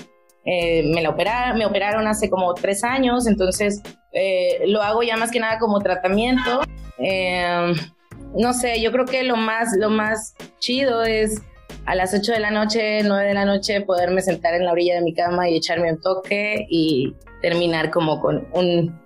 Eh, 0.44 0.84
me 0.94 1.02
la 1.02 1.10
operaron, 1.10 1.58
me 1.58 1.66
operaron 1.66 2.06
hace 2.06 2.30
como 2.30 2.54
tres 2.54 2.84
años, 2.84 3.26
entonces 3.26 3.82
lo 4.66 4.80
hago 4.82 5.02
ya 5.02 5.16
más 5.16 5.30
que 5.30 5.38
nada 5.38 5.58
como 5.58 5.78
tratamiento 5.80 6.62
no 8.34 8.52
sé, 8.52 8.80
yo 8.80 8.92
creo 8.92 9.04
que 9.04 9.22
lo 9.22 9.36
más, 9.36 9.76
lo 9.76 9.90
más 9.90 10.34
chido 10.58 11.02
es 11.02 11.42
a 11.88 11.94
las 11.94 12.12
8 12.12 12.32
de 12.32 12.40
la 12.40 12.50
noche, 12.50 13.02
9 13.02 13.28
de 13.28 13.32
la 13.32 13.46
noche, 13.46 13.80
poderme 13.80 14.20
sentar 14.20 14.52
en 14.52 14.66
la 14.66 14.72
orilla 14.72 14.96
de 14.96 15.00
mi 15.00 15.14
cama 15.14 15.48
y 15.48 15.56
echarme 15.56 15.90
un 15.90 15.98
toque 15.98 16.66
y 16.68 17.14
terminar 17.40 17.90
como 17.90 18.20
con 18.20 18.46
un, 18.52 19.00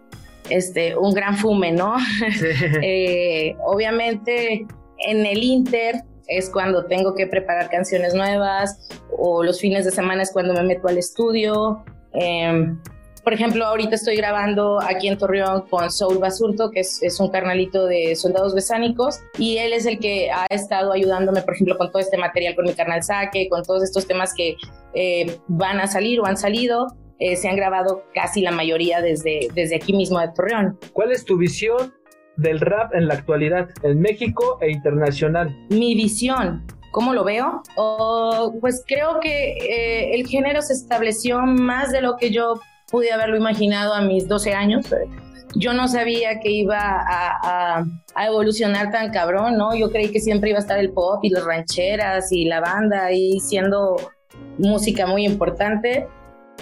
este, 0.50 0.96
un 0.96 1.14
gran 1.14 1.36
fume, 1.36 1.70
¿no? 1.70 1.94
Eh, 2.82 3.54
obviamente 3.64 4.66
en 5.06 5.26
el 5.26 5.44
Inter 5.44 6.02
es 6.26 6.50
cuando 6.50 6.86
tengo 6.86 7.14
que 7.14 7.28
preparar 7.28 7.70
canciones 7.70 8.14
nuevas 8.14 8.88
o 9.16 9.44
los 9.44 9.60
fines 9.60 9.84
de 9.84 9.92
semana 9.92 10.24
es 10.24 10.32
cuando 10.32 10.52
me 10.52 10.64
meto 10.64 10.88
al 10.88 10.98
estudio. 10.98 11.84
Em, 12.14 12.80
por 13.22 13.32
ejemplo, 13.32 13.64
ahorita 13.64 13.94
estoy 13.94 14.16
grabando 14.16 14.80
aquí 14.80 15.08
en 15.08 15.16
Torreón 15.16 15.62
con 15.68 15.90
Saul 15.90 16.18
Basurto, 16.18 16.70
que 16.70 16.80
es, 16.80 17.20
un 17.20 17.30
carnalito 17.30 17.86
de 17.86 18.16
soldados 18.16 18.54
besánicos, 18.54 19.20
y 19.38 19.58
él 19.58 19.72
es 19.72 19.86
el 19.86 19.98
que 19.98 20.30
ha 20.30 20.46
estado 20.50 20.92
ayudándome, 20.92 21.42
por 21.42 21.54
ejemplo, 21.54 21.78
con 21.78 21.90
todo 21.90 22.00
este 22.00 22.18
material, 22.18 22.56
con 22.56 22.64
mi 22.64 22.74
carnal 22.74 23.02
Saque, 23.02 23.48
con 23.48 23.62
todos 23.62 23.82
estos 23.84 24.06
temas 24.06 24.34
que 24.34 24.56
eh, 24.94 25.38
van 25.48 25.80
a 25.80 25.86
salir 25.86 26.20
o 26.20 26.26
han 26.26 26.36
salido. 26.36 26.88
Eh, 27.18 27.36
se 27.36 27.48
han 27.48 27.54
grabado 27.54 28.02
casi 28.12 28.40
la 28.40 28.50
mayoría 28.50 29.00
desde, 29.00 29.48
desde 29.54 29.76
aquí 29.76 29.92
mismo 29.92 30.18
de 30.18 30.28
Torreón. 30.34 30.78
¿Cuál 30.92 31.12
es 31.12 31.24
tu 31.24 31.36
visión 31.36 31.94
del 32.36 32.58
rap 32.58 32.92
en 32.94 33.06
la 33.06 33.14
actualidad, 33.14 33.68
en 33.84 34.00
México 34.00 34.58
e 34.60 34.72
internacional? 34.72 35.54
Mi 35.68 35.94
visión, 35.94 36.66
¿Cómo 36.92 37.14
lo 37.14 37.24
veo? 37.24 37.62
pues 38.60 38.84
creo 38.86 39.18
que 39.18 39.52
eh, 39.52 40.14
el 40.14 40.26
género 40.26 40.60
se 40.60 40.74
estableció 40.74 41.40
más 41.40 41.90
de 41.90 42.02
lo 42.02 42.18
que 42.18 42.30
yo 42.30 42.60
pude 42.92 43.10
haberlo 43.10 43.36
imaginado 43.36 43.94
a 43.94 44.02
mis 44.02 44.28
12 44.28 44.52
años. 44.52 44.86
Yo 45.56 45.72
no 45.72 45.88
sabía 45.88 46.38
que 46.40 46.50
iba 46.50 46.78
a, 46.78 47.84
evolucionar 48.24 48.92
tan 48.92 49.10
cabrón, 49.10 49.56
¿no? 49.56 49.74
Yo 49.74 49.90
creí 49.90 50.12
que 50.12 50.20
siempre 50.20 50.50
iba 50.50 50.58
a 50.58 50.62
estar 50.62 50.78
el 50.78 50.92
pop 50.92 51.24
y 51.24 51.30
las 51.30 51.44
rancheras 51.44 52.30
y 52.30 52.44
la 52.44 52.60
banda 52.60 53.06
ahí 53.06 53.40
siendo 53.40 53.96
música 54.58 55.06
muy 55.06 55.24
importante, 55.24 56.06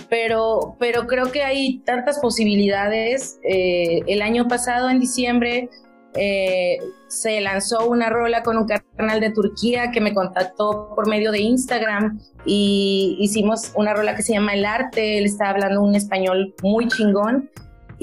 pero, 0.08 0.76
pero 0.78 1.06
creo 1.06 1.30
que 1.30 1.42
hay 1.42 1.80
tantas 1.80 2.20
posibilidades. 2.20 3.38
Eh, 3.42 4.00
el 4.06 4.22
año 4.22 4.46
pasado, 4.48 4.88
en 4.88 5.00
diciembre, 5.00 5.68
eh, 6.14 6.78
se 7.08 7.40
lanzó 7.40 7.88
una 7.88 8.08
rola 8.08 8.42
con 8.42 8.56
un 8.56 8.66
canal 8.96 9.20
de 9.20 9.30
Turquía 9.30 9.90
que 9.90 10.00
me 10.00 10.14
contactó 10.14 10.92
por 10.94 11.08
medio 11.08 11.30
de 11.32 11.40
Instagram 11.40 12.20
y 12.44 13.16
hicimos 13.20 13.72
una 13.74 13.94
rola 13.94 14.16
que 14.16 14.22
se 14.22 14.32
llama 14.32 14.54
El 14.54 14.64
Arte, 14.64 15.18
él 15.18 15.24
está 15.24 15.50
hablando 15.50 15.82
un 15.82 15.94
español 15.94 16.54
muy 16.62 16.88
chingón. 16.88 17.50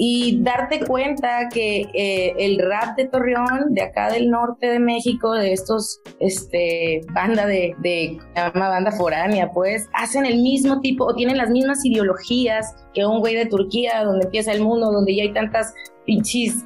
Y 0.00 0.44
darte 0.44 0.78
cuenta 0.86 1.48
que 1.52 1.88
eh, 1.92 2.32
el 2.38 2.60
rap 2.60 2.96
de 2.96 3.06
Torreón, 3.06 3.74
de 3.74 3.82
acá 3.82 4.12
del 4.12 4.30
norte 4.30 4.68
de 4.68 4.78
México, 4.78 5.32
de 5.32 5.52
estos, 5.52 6.00
este, 6.20 7.00
banda 7.12 7.46
de, 7.46 7.74
de 7.82 8.16
llama 8.36 8.68
banda 8.68 8.92
foránea, 8.92 9.50
pues, 9.50 9.88
hacen 9.94 10.24
el 10.24 10.36
mismo 10.40 10.80
tipo 10.82 11.04
o 11.04 11.14
tienen 11.16 11.36
las 11.36 11.50
mismas 11.50 11.84
ideologías 11.84 12.76
que 12.94 13.04
un 13.04 13.18
güey 13.18 13.34
de 13.34 13.46
Turquía, 13.46 14.04
donde 14.04 14.26
empieza 14.26 14.52
el 14.52 14.60
mundo, 14.60 14.92
donde 14.92 15.16
ya 15.16 15.24
hay 15.24 15.32
tantas 15.32 15.74
pinches 16.06 16.64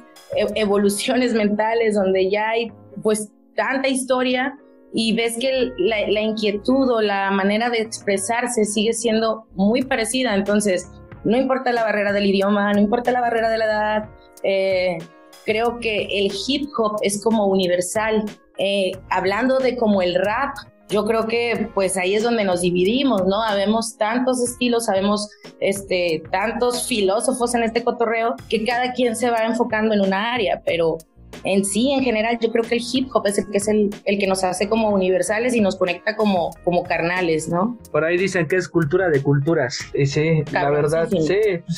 evoluciones 0.55 1.33
mentales 1.33 1.95
donde 1.95 2.29
ya 2.29 2.49
hay 2.49 2.71
pues 3.01 3.31
tanta 3.55 3.87
historia 3.87 4.57
y 4.93 5.15
ves 5.15 5.37
que 5.39 5.71
la, 5.77 6.07
la, 6.07 6.21
inquietud 6.21 6.89
o 6.89 7.01
la 7.01 7.31
manera 7.31 7.69
de 7.69 7.79
expresarse 7.79 8.63
sigue 8.63 8.93
siendo 8.93 9.47
muy 9.55 9.81
parecida. 9.81 10.35
Entonces, 10.35 10.87
no 11.23 11.37
importa 11.37 11.71
la 11.71 11.83
barrera 11.83 12.13
del 12.13 12.27
idioma, 12.27 12.71
no 12.73 12.79
importa 12.79 13.11
la 13.11 13.21
barrera 13.21 13.49
de 13.49 13.57
la 13.57 13.65
edad, 13.65 14.09
eh, 14.43 14.97
creo 15.45 15.79
que 15.79 16.03
el 16.03 16.31
hip 16.47 16.69
hop 16.77 16.97
es 17.01 17.23
como 17.23 17.47
universal. 17.47 18.25
Eh, 18.57 18.91
hablando 19.09 19.57
de 19.57 19.75
como 19.75 20.01
el 20.01 20.15
rap, 20.15 20.55
yo 20.93 21.05
creo 21.05 21.25
que 21.25 21.69
pues 21.73 21.97
ahí 21.97 22.13
es 22.13 22.21
donde 22.21 22.43
nos 22.43 22.61
dividimos, 22.61 23.25
¿no? 23.25 23.41
Habemos 23.41 23.97
tantos 23.97 24.39
estilos, 24.43 24.85
sabemos 24.85 25.27
este, 25.59 26.21
tantos 26.31 26.87
filósofos 26.87 27.55
en 27.55 27.63
este 27.63 27.83
cotorreo 27.83 28.35
que 28.47 28.63
cada 28.63 28.93
quien 28.93 29.15
se 29.15 29.31
va 29.31 29.39
enfocando 29.39 29.95
en 29.95 30.01
una 30.01 30.33
área, 30.33 30.61
pero 30.63 30.99
en 31.45 31.65
sí, 31.65 31.91
en 31.91 32.03
general, 32.03 32.37
yo 32.39 32.51
creo 32.51 32.63
que 32.63 32.75
el 32.75 32.81
hip 32.93 33.09
hop 33.11 33.25
es 33.25 33.39
el 33.39 33.49
que 33.49 33.57
es 33.57 33.67
el, 33.67 33.89
el, 34.05 34.19
que 34.19 34.27
nos 34.27 34.43
hace 34.43 34.69
como 34.69 34.89
universales 34.91 35.55
y 35.55 35.61
nos 35.61 35.75
conecta 35.75 36.15
como, 36.15 36.51
como 36.63 36.83
carnales, 36.83 37.49
¿no? 37.49 37.77
Por 37.91 38.05
ahí 38.05 38.17
dicen 38.17 38.47
que 38.47 38.55
es 38.55 38.69
cultura 38.69 39.09
de 39.09 39.21
culturas. 39.21 39.79
Y 39.95 40.05
sí, 40.05 40.43
la 40.51 40.69
verdad, 40.69 41.09
sí. 41.09 41.17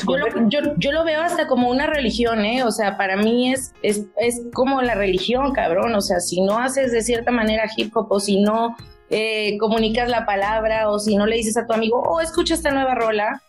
Yo, 0.08 0.18
lo, 0.18 0.50
yo, 0.50 0.60
yo, 0.78 0.92
lo, 0.92 1.06
veo 1.06 1.22
hasta 1.22 1.48
como 1.48 1.70
una 1.70 1.88
religión, 1.88 2.44
¿eh? 2.44 2.64
O 2.64 2.72
sea, 2.72 2.98
para 2.98 3.16
mí 3.16 3.54
es, 3.54 3.74
es, 3.82 4.06
es 4.18 4.42
como 4.54 4.82
la 4.82 4.94
religión, 4.94 5.54
cabrón. 5.54 5.96
O 5.96 6.02
sea, 6.02 6.20
si 6.20 6.42
no 6.42 6.60
haces 6.60 6.92
de 6.92 7.02
cierta 7.02 7.32
manera 7.32 7.64
hip 7.78 7.96
hop 7.96 8.12
o 8.12 8.20
si 8.20 8.42
no 8.42 8.76
eh, 9.10 9.58
comunicas 9.58 10.10
la 10.10 10.26
palabra 10.26 10.90
o 10.90 11.00
si 11.00 11.16
no 11.16 11.26
le 11.26 11.38
dices 11.38 11.58
a 11.58 11.66
tu 11.66 11.74
amigo, 11.74 12.02
oh, 12.02 12.20
escucha 12.20 12.54
esta 12.54 12.72
nueva 12.72 12.96
rola, 12.96 13.42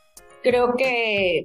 creo 0.43 0.75
que 0.77 1.45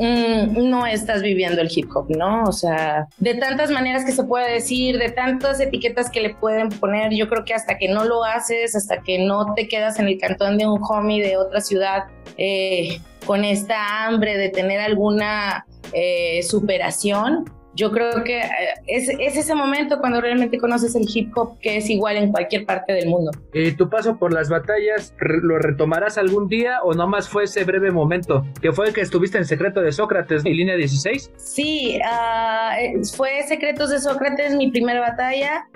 Mm, 0.00 0.70
no 0.70 0.86
estás 0.86 1.20
viviendo 1.20 1.60
el 1.60 1.68
hip 1.70 1.94
hop, 1.94 2.06
¿no? 2.08 2.44
O 2.44 2.52
sea, 2.52 3.06
de 3.18 3.34
tantas 3.34 3.70
maneras 3.70 4.02
que 4.02 4.12
se 4.12 4.24
puede 4.24 4.50
decir, 4.50 4.98
de 4.98 5.10
tantas 5.10 5.60
etiquetas 5.60 6.08
que 6.08 6.22
le 6.22 6.34
pueden 6.34 6.70
poner, 6.70 7.12
yo 7.12 7.28
creo 7.28 7.44
que 7.44 7.52
hasta 7.52 7.76
que 7.76 7.86
no 7.86 8.04
lo 8.04 8.24
haces, 8.24 8.74
hasta 8.74 9.02
que 9.02 9.18
no 9.18 9.52
te 9.54 9.68
quedas 9.68 9.98
en 9.98 10.08
el 10.08 10.16
cantón 10.16 10.56
de 10.56 10.66
un 10.66 10.80
homie 10.88 11.22
de 11.22 11.36
otra 11.36 11.60
ciudad 11.60 12.04
eh, 12.38 12.98
con 13.26 13.44
esta 13.44 14.06
hambre 14.06 14.38
de 14.38 14.48
tener 14.48 14.80
alguna 14.80 15.66
eh, 15.92 16.42
superación, 16.44 17.44
yo 17.74 17.90
creo 17.92 18.24
que 18.24 18.40
eh, 18.40 18.48
es, 18.86 19.08
es, 19.08 19.36
ese 19.36 19.54
momento 19.54 19.98
cuando 20.00 20.20
realmente 20.20 20.58
conoces 20.58 20.94
el 20.94 21.06
hip 21.12 21.36
hop 21.36 21.58
que 21.60 21.76
es 21.76 21.88
igual 21.88 22.16
en 22.16 22.32
cualquier 22.32 22.66
parte 22.66 22.92
del 22.92 23.08
mundo. 23.08 23.30
¿Y 23.52 23.72
tu 23.72 23.88
paso 23.88 24.18
por 24.18 24.32
las 24.32 24.48
batallas 24.48 25.14
lo 25.20 25.58
retomarás 25.58 26.18
algún 26.18 26.48
día 26.48 26.80
o 26.82 26.94
nomás 26.94 27.28
fue 27.28 27.44
ese 27.44 27.64
breve 27.64 27.90
momento 27.90 28.44
que 28.60 28.72
fue 28.72 28.88
el 28.88 28.94
que 28.94 29.00
estuviste 29.00 29.38
en 29.38 29.44
Secreto 29.44 29.80
de 29.80 29.92
Sócrates 29.92 30.44
y 30.44 30.52
línea 30.52 30.76
16? 30.76 31.32
Sí, 31.36 31.98
uh, 32.00 33.04
fue 33.16 33.42
Secretos 33.44 33.90
de 33.90 34.00
Sócrates 34.00 34.54
mi 34.56 34.70
primera 34.70 35.00
batalla 35.00 35.68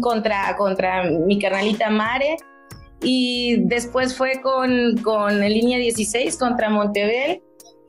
contra, 0.00 0.56
contra 0.56 1.04
mi 1.04 1.38
carnalita 1.38 1.90
Mare 1.90 2.36
y 3.02 3.56
después 3.64 4.16
fue 4.16 4.40
con, 4.42 4.96
con 5.02 5.40
línea 5.40 5.78
16 5.78 6.38
contra 6.38 6.70
Montebel 6.70 7.42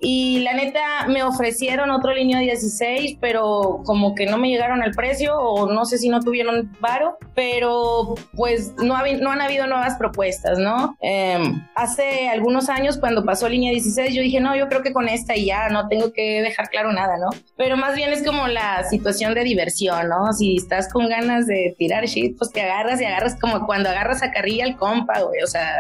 y 0.04 0.42
la 0.42 0.54
neta 0.54 1.08
me 1.08 1.24
ofrecieron 1.24 1.90
otro 1.90 2.14
línea 2.14 2.40
16, 2.40 3.20
pero 3.22 3.82
como 3.86 4.16
que 4.16 4.26
no 4.26 4.38
me 4.38 4.50
llegaron 4.50 4.84
al 4.84 4.92
precio 4.92 5.38
o 5.38 5.72
no 5.72 5.86
sé 5.86 5.98
si 5.98 6.10
no 6.10 6.20
tuvieron 6.20 6.76
varo, 6.82 7.18
pero 7.34 8.16
pues 8.36 8.74
no, 8.84 8.98
no 9.22 9.32
han 9.32 9.42
habido 9.42 9.66
nuevas 9.66 9.96
propuestas, 9.96 10.60
¿no? 10.60 10.98
Em, 11.00 11.66
hace 11.76 12.28
algunos 12.28 12.68
años 12.68 12.98
cuando 12.98 13.24
pasó 13.24 13.48
línea 13.48 13.72
16 13.72 14.14
yo 14.14 14.22
dije, 14.22 14.42
no, 14.42 14.58
yo 14.58 14.68
creo 14.68 14.84
que 14.84 14.92
con 14.92 15.08
esta 15.08 15.38
y 15.38 15.46
ya 15.46 15.70
no 15.70 15.88
tengo 15.88 16.12
que 16.12 16.42
dejar 16.42 16.68
claro 16.68 16.92
nada, 16.92 17.18
¿no? 17.18 17.30
Pero 17.56 17.78
más 17.78 17.96
bien 17.96 18.12
es 18.12 18.26
como 18.26 18.48
la 18.48 18.84
situación 18.90 19.34
de 19.34 19.46
diversión, 19.46 20.10
¿no? 20.10 20.34
Si 20.34 20.58
estás 20.58 20.92
con 20.92 21.08
ganas 21.08 21.48
de 21.48 21.76
tirar 21.80 22.06
shit, 22.08 22.38
pues 22.38 22.52
te 22.52 22.62
agarras 22.62 23.00
y 23.00 23.06
agarras 23.06 23.40
como 23.40 23.66
cuando 23.66 23.88
agarras 23.88 24.22
a 24.22 24.32
carrilla 24.32 24.66
al 24.66 24.76
compa, 24.76 25.22
güey, 25.22 25.42
o 25.42 25.48
sea... 25.48 25.78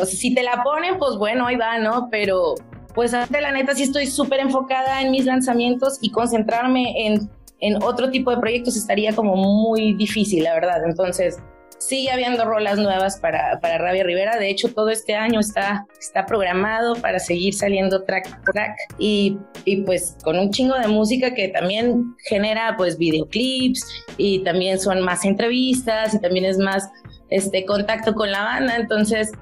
O 0.00 0.06
sea, 0.06 0.16
si 0.16 0.34
te 0.34 0.42
la 0.42 0.62
ponen, 0.62 0.96
pues 0.96 1.18
bueno, 1.18 1.46
ahí 1.46 1.56
va, 1.56 1.76
¿no? 1.78 2.08
Pero 2.10 2.54
pues 2.96 3.12
la 3.12 3.52
neta 3.52 3.74
sí 3.74 3.82
estoy 3.82 4.06
súper 4.06 4.40
enfocada 4.40 5.02
en 5.02 5.10
mis 5.10 5.26
lanzamientos 5.26 5.98
y 6.00 6.10
concentrarme 6.10 7.06
en, 7.06 7.30
en 7.60 7.82
otro 7.82 8.10
tipo 8.10 8.30
de 8.30 8.38
proyectos 8.38 8.74
estaría 8.74 9.14
como 9.14 9.36
muy 9.36 9.92
difícil, 9.94 10.42
la 10.44 10.54
verdad. 10.54 10.82
Entonces, 10.82 11.36
sigue 11.78 12.10
habiendo 12.10 12.46
rolas 12.46 12.78
nuevas 12.78 13.20
para, 13.20 13.60
para 13.60 13.76
Rabia 13.76 14.02
Rivera. 14.02 14.38
De 14.38 14.48
hecho, 14.48 14.72
todo 14.72 14.88
este 14.88 15.14
año 15.14 15.40
está, 15.40 15.86
está 16.00 16.24
programado 16.24 16.96
para 16.96 17.18
seguir 17.18 17.52
saliendo 17.52 18.02
track 18.04 18.42
track 18.50 18.74
y, 18.98 19.38
y, 19.66 19.82
pues 19.82 20.16
con 20.24 20.38
un 20.38 20.50
chingo 20.50 20.74
de 20.78 20.88
música 20.88 21.34
que 21.34 21.48
también 21.48 22.14
genera 22.24 22.76
pues 22.78 22.96
videoclips 22.96 23.86
y 24.16 24.42
también 24.42 24.78
son 24.78 25.02
más 25.02 25.26
entrevistas 25.26 26.14
y 26.14 26.18
también 26.18 26.46
es 26.46 26.56
más 26.56 26.88
este 27.28 27.66
contacto 27.66 28.14
con 28.14 28.32
la 28.32 28.42
banda. 28.42 28.76
Entonces, 28.76 29.32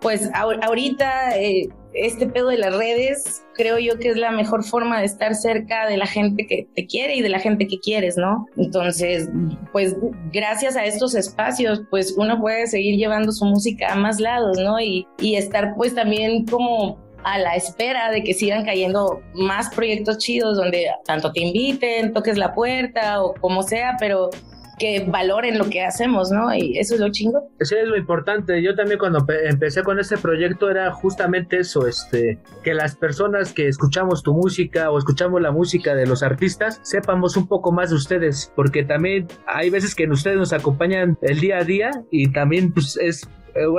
pues 0.00 0.30
ahorita 0.34 1.38
eh, 1.38 1.68
este 1.94 2.26
pedo 2.26 2.48
de 2.48 2.58
las 2.58 2.76
redes 2.76 3.42
creo 3.54 3.78
yo 3.78 3.98
que 3.98 4.08
es 4.08 4.16
la 4.16 4.30
mejor 4.30 4.64
forma 4.64 5.00
de 5.00 5.06
estar 5.06 5.34
cerca 5.34 5.86
de 5.86 5.96
la 5.96 6.06
gente 6.06 6.46
que 6.46 6.66
te 6.74 6.86
quiere 6.86 7.16
y 7.16 7.22
de 7.22 7.28
la 7.28 7.40
gente 7.40 7.66
que 7.66 7.78
quieres, 7.78 8.16
¿no? 8.16 8.46
Entonces, 8.56 9.28
pues 9.72 9.96
gracias 10.32 10.76
a 10.76 10.84
estos 10.84 11.14
espacios, 11.14 11.82
pues 11.90 12.14
uno 12.16 12.40
puede 12.40 12.66
seguir 12.68 12.96
llevando 12.96 13.32
su 13.32 13.44
música 13.44 13.92
a 13.92 13.96
más 13.96 14.18
lados, 14.20 14.58
¿no? 14.58 14.80
Y, 14.80 15.06
estar 15.18 15.74
pues 15.76 15.94
también 15.94 16.46
como 16.46 16.98
a 17.22 17.38
la 17.38 17.54
espera 17.54 18.10
de 18.10 18.22
que 18.22 18.34
sigan 18.34 18.64
cayendo 18.64 19.20
más 19.34 19.68
proyectos 19.74 20.18
chidos 20.18 20.56
donde 20.56 20.86
tanto 21.04 21.32
te 21.32 21.40
inviten, 21.40 22.12
toques 22.12 22.38
la 22.38 22.54
puerta 22.54 23.22
o 23.22 23.34
como 23.34 23.62
sea, 23.62 23.96
pero 23.98 24.30
que 24.80 25.04
valoren 25.06 25.58
lo 25.58 25.68
que 25.68 25.82
hacemos, 25.82 26.32
¿no? 26.32 26.52
Y 26.54 26.78
eso 26.78 26.94
es 26.94 27.00
lo 27.00 27.10
chingo. 27.10 27.50
Eso 27.60 27.76
es 27.76 27.86
lo 27.86 27.96
importante. 27.96 28.62
Yo 28.62 28.74
también 28.74 28.98
cuando 28.98 29.24
empecé 29.44 29.82
con 29.84 30.00
este 30.00 30.16
proyecto 30.16 30.70
era 30.70 30.90
justamente 30.90 31.58
eso, 31.58 31.86
este, 31.86 32.38
que 32.64 32.72
las 32.72 32.96
personas 32.96 33.52
que 33.52 33.68
escuchamos 33.68 34.22
tu 34.22 34.32
música 34.32 34.90
o 34.90 34.98
escuchamos 34.98 35.42
la 35.42 35.52
música 35.52 35.94
de 35.94 36.06
los 36.06 36.22
artistas 36.22 36.80
sepamos 36.82 37.36
un 37.36 37.46
poco 37.46 37.72
más 37.72 37.90
de 37.90 37.96
ustedes, 37.96 38.52
porque 38.56 38.82
también 38.82 39.28
hay 39.46 39.68
veces 39.68 39.94
que 39.94 40.08
ustedes 40.08 40.38
nos 40.38 40.54
acompañan 40.54 41.18
el 41.20 41.40
día 41.40 41.58
a 41.58 41.64
día 41.64 41.90
y 42.10 42.32
también 42.32 42.72
pues 42.72 42.96
es 42.96 43.28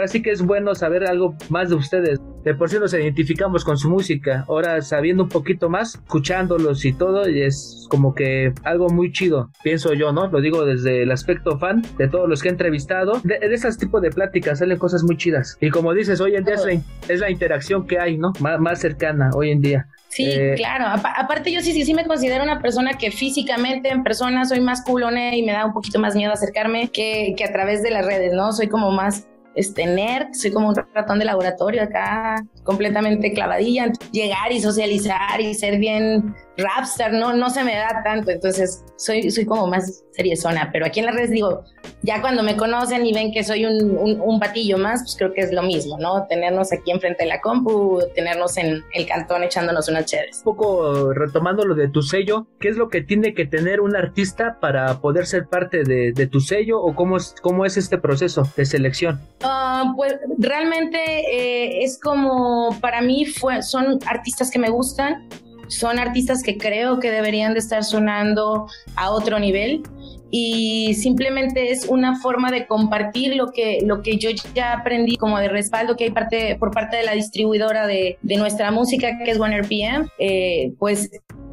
así 0.03 0.17
eh, 0.19 0.21
que 0.21 0.31
es 0.31 0.41
bueno 0.41 0.75
saber 0.75 1.05
algo 1.05 1.35
más 1.49 1.69
de 1.69 1.75
ustedes. 1.75 2.19
De 2.43 2.55
por 2.55 2.69
sí 2.69 2.77
nos 2.79 2.93
identificamos 2.93 3.63
con 3.63 3.77
su 3.77 3.89
música. 3.89 4.45
Ahora 4.47 4.81
sabiendo 4.81 5.23
un 5.23 5.29
poquito 5.29 5.69
más, 5.69 5.95
escuchándolos 5.95 6.85
y 6.85 6.93
todo, 6.93 7.29
y 7.29 7.43
es 7.43 7.87
como 7.89 8.15
que 8.15 8.53
algo 8.63 8.89
muy 8.89 9.11
chido, 9.11 9.51
pienso 9.63 9.93
yo, 9.93 10.11
¿no? 10.11 10.27
Lo 10.27 10.41
digo 10.41 10.65
desde 10.65 11.03
el 11.03 11.11
aspecto 11.11 11.59
fan 11.59 11.83
de 11.97 12.07
todos 12.07 12.27
los 12.27 12.41
que 12.41 12.49
he 12.49 12.51
entrevistado. 12.51 13.21
De, 13.23 13.37
de 13.39 13.53
ese 13.53 13.71
tipo 13.77 14.01
de 14.01 14.09
pláticas 14.09 14.59
salen 14.59 14.77
cosas 14.77 15.03
muy 15.03 15.17
chidas. 15.17 15.57
Y 15.61 15.69
como 15.69 15.93
dices, 15.93 16.19
hoy 16.19 16.35
en 16.35 16.43
día 16.43 16.55
es 16.55 16.65
la, 16.65 16.73
es 17.13 17.19
la 17.19 17.29
interacción 17.29 17.85
que 17.85 17.99
hay, 17.99 18.17
¿no? 18.17 18.33
Más, 18.39 18.59
más 18.59 18.79
cercana 18.79 19.29
hoy 19.35 19.51
en 19.51 19.61
día. 19.61 19.87
Sí, 20.11 20.25
eh, 20.27 20.55
claro. 20.57 20.87
aparte 20.87 21.53
yo 21.53 21.61
sí, 21.61 21.71
sí, 21.71 21.85
sí 21.85 21.93
me 21.93 22.05
considero 22.05 22.43
una 22.43 22.61
persona 22.61 22.95
que 22.95 23.11
físicamente 23.11 23.89
en 23.89 24.03
persona 24.03 24.43
soy 24.43 24.59
más 24.59 24.83
culone 24.83 25.37
y 25.37 25.43
me 25.43 25.53
da 25.53 25.65
un 25.65 25.71
poquito 25.71 25.99
más 25.99 26.15
miedo 26.15 26.33
acercarme 26.33 26.89
que, 26.89 27.33
que 27.37 27.45
a 27.45 27.51
través 27.53 27.81
de 27.81 27.91
las 27.91 28.05
redes, 28.05 28.33
¿no? 28.33 28.51
Soy 28.51 28.67
como 28.67 28.91
más 28.91 29.25
este 29.55 29.85
nerd, 29.85 30.33
soy 30.33 30.51
como 30.51 30.69
un 30.69 30.75
ratón 30.93 31.19
de 31.19 31.25
laboratorio 31.25 31.83
acá, 31.83 32.43
completamente 32.63 33.33
clavadilla. 33.33 33.91
Llegar 34.11 34.51
y 34.51 34.61
socializar 34.61 35.41
y 35.41 35.53
ser 35.53 35.77
bien 35.79 36.35
rapstar, 36.57 37.13
no, 37.13 37.33
no 37.33 37.49
se 37.49 37.63
me 37.63 37.75
da 37.75 38.01
tanto, 38.03 38.31
entonces 38.31 38.83
soy, 38.97 39.31
soy 39.31 39.45
como 39.45 39.67
más 39.67 40.03
seriezona, 40.11 40.69
pero 40.71 40.85
aquí 40.85 40.99
en 40.99 41.07
las 41.07 41.15
redes 41.15 41.31
digo, 41.31 41.63
ya 42.03 42.21
cuando 42.21 42.43
me 42.43 42.57
conocen 42.57 43.05
y 43.05 43.13
ven 43.13 43.31
que 43.31 43.43
soy 43.43 43.65
un, 43.65 44.19
un, 44.19 44.39
batillo 44.39 44.77
más, 44.77 45.01
pues 45.01 45.15
creo 45.17 45.33
que 45.33 45.41
es 45.41 45.51
lo 45.51 45.63
mismo, 45.63 45.97
¿no? 45.99 46.25
Tenernos 46.27 46.71
aquí 46.73 46.91
enfrente 46.91 47.23
de 47.23 47.29
la 47.29 47.41
compu, 47.41 48.01
tenernos 48.15 48.57
en 48.57 48.83
el 48.93 49.07
cantón 49.07 49.43
echándonos 49.43 49.87
unas 49.87 50.05
chéves. 50.05 50.37
Un 50.39 50.43
poco 50.43 51.13
retomando 51.13 51.63
lo 51.65 51.75
de 51.75 51.89
tu 51.89 52.01
sello, 52.01 52.47
¿qué 52.59 52.69
es 52.69 52.77
lo 52.77 52.89
que 52.89 53.01
tiene 53.01 53.33
que 53.33 53.45
tener 53.45 53.81
un 53.81 53.95
artista 53.95 54.57
para 54.59 54.99
poder 54.99 55.25
ser 55.25 55.47
parte 55.47 55.83
de, 55.83 56.11
de 56.11 56.27
tu 56.27 56.39
sello 56.39 56.81
o 56.81 56.95
cómo 56.95 57.17
es, 57.17 57.35
cómo 57.41 57.65
es 57.65 57.77
este 57.77 57.97
proceso 57.97 58.43
de 58.55 58.65
selección? 58.65 59.21
Uh, 59.43 59.95
pues 59.95 60.15
realmente 60.37 60.97
eh, 60.97 61.83
es 61.83 61.99
como, 61.99 62.77
para 62.81 63.01
mí 63.01 63.25
fue, 63.25 63.61
son 63.61 63.99
artistas 64.05 64.49
que 64.51 64.59
me 64.59 64.69
gustan, 64.69 65.27
son 65.71 65.99
artistas 65.99 66.43
que 66.43 66.57
creo 66.57 66.99
que 66.99 67.09
deberían 67.09 67.53
de 67.53 67.59
estar 67.59 67.83
sonando 67.83 68.67
a 68.95 69.09
otro 69.11 69.39
nivel 69.39 69.81
y 70.29 70.93
simplemente 70.95 71.71
es 71.71 71.85
una 71.87 72.19
forma 72.19 72.51
de 72.51 72.65
compartir 72.65 73.35
lo 73.35 73.51
que, 73.51 73.79
lo 73.85 74.01
que 74.01 74.17
yo 74.17 74.29
ya 74.53 74.73
aprendí 74.73 75.17
como 75.17 75.39
de 75.39 75.49
respaldo 75.49 75.95
que 75.95 76.05
hay 76.05 76.11
parte, 76.11 76.55
por 76.57 76.71
parte 76.71 76.97
de 76.97 77.03
la 77.03 77.13
distribuidora 77.13 77.87
de, 77.87 78.17
de 78.21 78.37
nuestra 78.37 78.71
música 78.71 79.17
que 79.23 79.31
es 79.31 79.39
OneRPM, 79.39 80.09
eh, 80.19 80.73
pues 80.79 81.09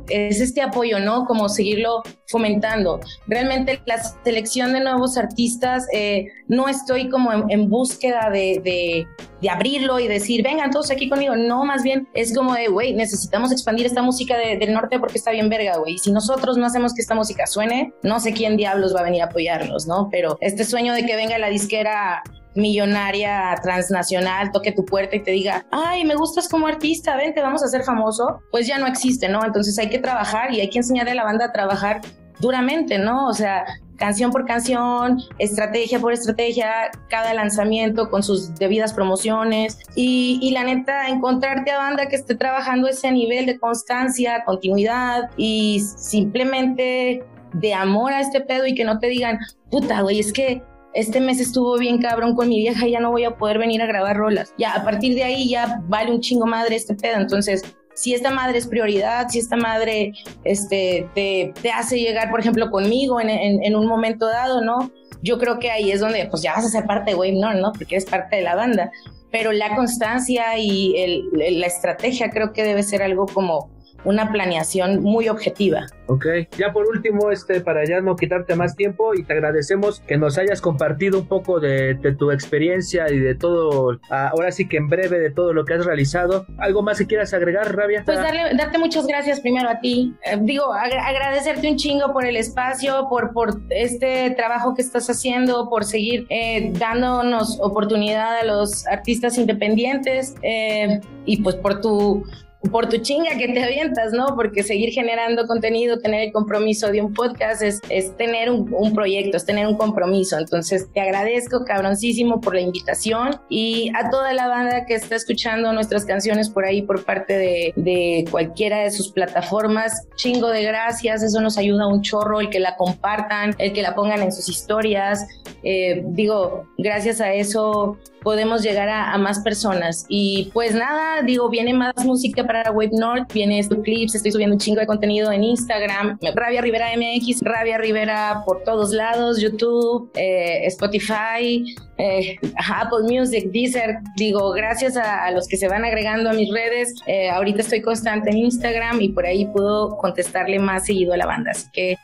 es 0.09 0.41
este 0.41 0.63
apoyo, 0.63 0.99
¿no? 1.01 1.25
Como 1.25 1.49
seguirlo 1.49 2.03
fomentando. 2.27 3.01
Realmente 3.27 3.81
la 3.87 3.99
selección 4.25 4.73
de 4.73 4.81
nuevos 4.81 5.17
artistas, 5.17 5.87
eh, 5.93 6.27
no 6.47 6.69
estoy 6.69 7.09
como 7.09 7.33
en, 7.49 7.69
búsqueda 7.69 8.31
de, 8.31 8.61
de, 8.63 9.07
de, 9.41 9.51
abrirlo 9.51 9.99
y 10.01 10.09
decir, 10.09 10.43
vengan 10.43 10.71
todos 10.71 10.91
aquí 10.91 11.09
conmigo. 11.09 11.37
No, 11.37 11.65
más 11.65 11.83
bien 11.83 12.09
es 12.15 12.35
como 12.35 12.55
de, 12.55 12.69
güey, 12.69 12.95
necesitamos 12.95 13.53
expandir 13.53 13.87
esta 13.87 14.03
música 14.03 14.37
del 14.37 14.73
norte 14.73 14.99
porque 14.99 15.19
está 15.19 15.31
bien 15.31 15.49
verga, 15.49 15.79
güey. 15.79 15.95
Y 15.95 15.99
si 15.99 16.13
nosotros 16.13 16.57
no 16.57 16.67
hacemos 16.67 16.95
que 16.95 17.01
esta 17.01 17.15
música 17.15 17.47
suene, 17.47 17.93
no 18.03 18.21
sé 18.21 18.33
quién 18.33 18.57
diablos 18.57 18.95
va 18.95 19.01
a 19.01 19.05
venir 19.05 19.23
a 19.23 19.27
apoyarnos, 19.27 19.87
¿no? 19.87 20.09
Pero 20.11 20.39
este 20.41 20.65
sueño 20.65 20.93
de 20.93 21.05
que 21.05 21.17
venga 21.17 21.39
la 21.39 21.49
disquera 21.49 22.23
millonaria 22.59 23.55
transnacional 23.63 24.51
toque 24.53 24.73
tu 24.73 24.85
puerta 24.85 25.17
y 25.17 25.23
te 25.23 25.31
diga, 25.31 25.67
ay, 25.71 26.05
me 26.05 26.15
gustas 26.15 26.49
como 26.49 26.67
artista, 26.67 27.17
ven, 27.17 27.35
te 27.35 27.41
vamos 27.41 27.63
a 27.63 27.67
hacer 27.67 27.85
famoso, 27.85 28.43
pues 28.51 28.67
ya 28.67 28.79
no 28.79 28.87
existe, 28.87 29.29
¿no? 29.29 29.45
Entonces 29.45 29.79
hay 29.79 29.89
que 29.89 29.99
trabajar 29.99 30.53
y 30.53 30.61
hay 30.61 30.69
que 30.69 30.79
enseñarle 30.79 31.13
a 31.13 31.15
la 31.15 31.25
banda 31.25 31.47
a 31.47 31.53
trabajar 31.53 32.01
duramente, 32.41 32.99
¿no? 32.99 33.29
O 33.29 33.33
sea, 33.33 33.65
canción 33.97 34.31
por 34.31 34.47
canción, 34.47 35.21
estrategia 35.39 35.99
por 35.99 36.13
estrategia, 36.13 36.91
cada 37.09 37.35
lanzamiento 37.35 38.09
con 38.11 38.23
sus 38.23 38.55
debidas 38.55 38.93
promociones 38.93 39.79
y, 39.95 40.39
y, 40.41 40.53
la 40.53 40.65
neta, 40.65 41.09
encontrarte 41.09 41.71
a 41.71 41.79
banda 41.79 42.07
que 42.07 42.17
esté 42.17 42.35
trabajando 42.35 42.89
ese 42.89 43.11
nivel 43.11 43.47
de 43.47 43.59
constancia, 43.59 44.45
continuidad 44.45 45.31
y 45.37 45.81
simplemente 45.97 47.25
de 47.55 47.75
amor 47.75 48.13
a 48.13 48.21
este 48.21 48.41
pedo 48.41 48.67
y 48.67 48.75
que 48.75 48.85
no 48.85 48.99
te 48.99 49.09
digan, 49.09 49.39
puta, 49.71 50.01
güey, 50.03 50.21
es 50.21 50.33
que 50.33 50.63
este 50.95 51.21
mes 51.21 51.41
estuvo 51.41 51.79
bien 51.79 52.01
cabrón 52.01 52.35
con 52.35 52.49
mi 52.49 52.59
vieja 52.59 52.87
ya 52.87 53.01
no 53.01 53.11
voy 53.11 53.25
a 53.25 53.37
poder 53.37 53.59
venir 53.59 53.83
a 53.83 53.87
grabar 53.87 54.17
rolas. 54.17 54.53
Ya, 54.59 54.73
a 54.73 54.85
partir 54.85 55.15
de 55.15 55.25
ahí 55.25 55.49
ya 55.49 55.81
vale 55.89 56.13
un 56.13 56.21
chingo 56.21 56.47
madre 56.47 56.77
este 56.77 56.95
pedo. 56.95 57.17
Entonces, 57.17 57.63
si 57.95 58.15
esta 58.15 58.31
madre 58.31 58.59
es 58.59 58.67
prioridad, 58.67 59.29
si 59.29 59.41
esta 59.41 59.57
madre 59.57 60.13
este, 60.45 61.09
te, 61.15 61.53
te 61.61 61.71
hace 61.71 61.99
llegar, 61.99 62.31
por 62.31 62.41
ejemplo, 62.41 62.71
conmigo 62.71 63.21
en, 63.21 63.29
en, 63.29 63.75
un 63.75 63.87
momento 63.87 64.27
dado, 64.27 64.63
¿no? 64.63 64.93
Yo 65.21 65.39
creo 65.39 65.59
que 65.59 65.71
ahí 65.71 65.91
es 65.91 66.01
donde 66.01 66.27
pues 66.31 66.43
ya 66.43 66.55
vas 66.55 66.65
a 66.65 66.69
ser 66.69 66.85
parte 66.87 67.17
Wave 67.17 67.33
No, 67.33 67.53
¿no? 67.55 67.73
Porque 67.73 67.97
eres 67.97 68.05
parte 68.05 68.37
de 68.37 68.43
la 68.43 68.55
banda. 68.55 68.93
Pero 69.33 69.53
la 69.53 69.75
constancia 69.75 70.57
y 70.59 70.95
el, 70.97 71.61
la 71.61 71.67
estrategia 71.67 72.31
creo 72.31 72.53
que 72.53 72.63
debe 72.63 72.85
ser 72.85 73.03
algo 73.03 73.27
como 73.27 73.69
una 74.05 74.31
planeación 74.31 75.03
muy 75.03 75.29
objetiva. 75.29 75.87
Ok, 76.07 76.27
ya 76.57 76.73
por 76.73 76.87
último, 76.87 77.31
este, 77.31 77.61
para 77.61 77.85
ya 77.85 78.01
no 78.01 78.17
quitarte 78.17 78.55
más 78.55 78.75
tiempo 78.75 79.15
y 79.15 79.25
te 79.25 79.35
agradecemos 79.35 80.01
que 80.01 80.17
nos 80.17 80.39
hayas 80.39 80.63
compartido 80.63 81.19
un 81.19 81.29
poco 81.29 81.61
de, 81.61 81.99
tu 82.19 82.31
experiencia 82.31 83.11
y 83.11 83.19
de 83.19 83.35
todo, 83.35 83.99
ahora 84.09 84.51
sí 84.51 84.67
que 84.67 84.79
en 84.79 84.89
breve 84.89 85.19
de 85.19 85.31
todo 85.31 85.53
lo 85.53 85.67
que 85.67 85.75
has 85.75 85.85
realizado. 85.85 86.47
¿Algo 86.57 86.83
más 86.83 86.99
que 86.99 87.07
quieras 87.07 87.35
agregar, 87.35 87.77
Rabia? 87.77 88.03
Pues 88.07 88.19
darle, 88.19 88.57
darte 88.57 88.79
muchas 88.79 89.07
gracias 89.07 89.41
primero 89.41 89.69
a 89.69 89.81
ti. 89.81 90.15
Eh, 90.25 90.39
digo, 90.41 90.73
agradecerte 90.73 91.71
un 91.71 91.77
chingo 91.77 92.13
por 92.13 92.25
el 92.25 92.37
espacio, 92.37 93.07
por, 93.11 93.35
por 93.35 93.61
este 93.69 94.31
trabajo 94.31 94.75
que 94.75 94.81
estás 94.81 95.11
haciendo, 95.11 95.69
por 95.69 95.85
seguir 95.85 96.27
eh, 96.31 96.73
dándonos 96.73 97.61
oportunidad 97.61 98.39
a 98.39 98.45
los 98.45 98.87
artistas 98.87 99.37
independientes 99.37 100.35
eh, 100.43 101.01
y 101.27 101.43
pues 101.43 101.57
por 101.57 101.81
tu 101.81 102.25
por 102.73 102.89
tu 102.89 102.99
chinga 102.99 103.37
que 103.39 103.49
te 103.49 103.63
avientas, 103.63 104.13
¿no? 104.13 104.35
Porque 104.35 104.63
seguir 104.63 104.91
generando 104.93 105.47
contenido, 105.47 105.99
tener 105.99 106.23
el 106.23 106.33
compromiso 106.33 106.91
de 106.91 107.01
un 107.01 107.15
podcast 107.15 107.63
es, 107.63 107.81
tener 108.17 108.51
un, 108.51 108.95
proyecto, 108.95 109.37
es 109.37 109.45
tener 109.45 109.67
un 109.67 109.77
compromiso. 109.77 110.39
Entonces, 110.39 110.89
te 110.93 111.01
agradezco 111.01 111.65
cabroncísimo 111.65 112.41
por 112.41 112.55
la 112.55 112.61
invitación 112.61 113.41
y 113.49 113.91
a 113.95 114.11
toda 114.11 114.33
la 114.33 114.49
banda 114.49 114.87
que 114.87 114.95
está 114.95 115.15
escuchando 115.15 115.73
nuestras 115.73 116.05
canciones 116.05 116.51
por 116.51 116.65
ahí 116.65 116.83
por 116.83 117.05
parte 117.05 117.39
de, 117.39 117.73
de 117.77 118.25
cualquiera 118.31 118.79
de 118.79 118.91
sus 118.91 119.13
plataformas, 119.13 120.09
chingo 120.17 120.49
de 120.49 120.65
gracias, 120.65 121.23
eso 121.23 121.41
nos 121.41 121.59
ayuda 121.59 121.87
un 121.87 122.03
chorro, 122.03 122.41
el 122.41 122.51
que 122.51 122.59
la 122.59 122.77
compartan, 122.77 123.55
el 123.59 123.73
que 123.73 123.83
la 123.83 123.95
pongan 123.95 124.21
en 124.23 124.33
sus 124.33 124.49
historias. 124.49 125.27
Eh, 125.63 126.03
digo, 126.07 126.67
gracias 126.77 127.21
a 127.21 127.33
eso 127.33 127.99
podemos 128.29 128.63
llegar 128.63 128.91
a, 128.91 129.17
más 129.17 129.41
personas. 129.41 130.05
Y 130.07 130.51
pues 130.53 130.75
nada, 130.75 131.23
digo, 131.23 131.49
viene 131.49 131.73
más 131.73 131.95
música 132.05 132.47
para 132.47 132.71
Wave 132.71 132.91
North, 132.93 133.33
viene 133.33 133.59
estos 133.59 133.79
clips, 133.79 134.15
estoy 134.15 134.33
subiendo 134.33 134.55
un 134.55 134.61
chingo 134.61 134.81
de 134.81 134.87
contenido 134.87 135.33
en 135.33 135.45
Instagram, 135.45 136.19
Rabia 136.35 136.61
Rivera 136.61 136.89
MX, 136.95 137.41
Rabia 137.41 137.79
Rivera 137.79 138.43
por 138.45 138.65
todos 138.65 138.93
lados, 138.93 139.41
YouTube, 139.41 140.11
eh, 140.15 140.67
Spotify, 140.67 141.65
eh, 141.99 142.39
Apple 142.57 143.03
Music, 143.03 143.51
Deezer. 143.51 143.99
Digo, 144.17 144.53
gracias 144.53 144.97
a, 144.97 145.31
los 145.33 145.47
que 145.49 145.57
se 145.57 145.69
van 145.69 145.85
agregando 145.85 146.31
a 146.31 146.33
mis 146.33 146.53
redes. 146.53 146.95
Eh, 147.07 147.29
ahorita 147.31 147.61
estoy 147.61 147.83
constante 147.83 148.31
en 148.31 148.39
Instagram 148.39 149.01
y 149.01 149.11
por 149.11 149.27
ahí 149.27 149.47
puedo 149.47 149.97
contestarle 149.99 150.59
más 150.59 150.87
seguido 150.87 151.13
a 151.13 151.17
la 151.17 151.27
banda. 151.27 151.51
Así 151.51 151.69
que 151.73 151.97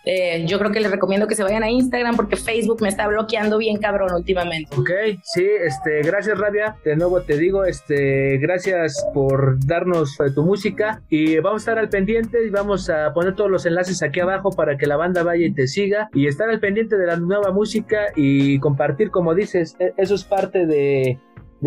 yo 0.47 0.59
creo 0.59 0.71
que 0.71 0.81
les 0.81 0.91
recomiendo 0.91 1.27
que 1.27 1.35
se 1.35 1.43
vayan 1.43 1.63
a 1.63 1.71
Instagram 1.71 2.17
porque 2.17 2.37
Facebook 2.37 2.83
me 2.83 2.89
está 2.89 3.07
bloqueando 3.07 3.59
bien 3.59 3.79
cabrón 3.79 4.13
últimamente. 4.15 4.75
Ok, 4.77 4.91
sí, 5.23 5.47
este, 5.65 6.03
gracias 6.03 6.39
Rabia. 6.39 6.77
De 6.85 6.97
nuevo 6.97 7.21
te 7.23 7.37
digo, 7.39 7.65
este, 7.65 8.39
gracias 8.39 9.05
por 9.15 9.65
darnos 9.65 10.17
tu 10.35 10.43
música 10.43 11.03
y 11.09 11.39
vamos 11.39 11.63
a 11.63 11.65
estar 11.65 11.79
al 11.79 11.89
pendiente 11.89 12.45
y 12.45 12.51
vamos 12.51 12.91
a 12.91 13.13
poner 13.13 13.35
todos 13.35 13.51
los 13.51 13.67
enlaces 13.67 14.03
aquí 14.03 14.21
abajo 14.21 14.51
para 14.51 14.77
que 14.77 14.87
la 14.87 14.97
banda 14.97 15.23
vaya 15.23 15.47
y 15.47 15.53
te 15.53 15.67
siga 15.67 16.09
y 16.13 16.27
estar 16.27 16.51
al 16.51 16.61
pendiente 16.61 16.97
de 16.97 17.07
la 17.07 17.17
nueva 17.17 17.53
música 17.53 18.07
y 18.17 18.59
compartir, 18.59 19.11
como 19.11 19.35
dices, 19.35 19.77
eso 19.97 20.15
es 20.15 20.25
parte 20.25 20.67
de, 20.67 21.19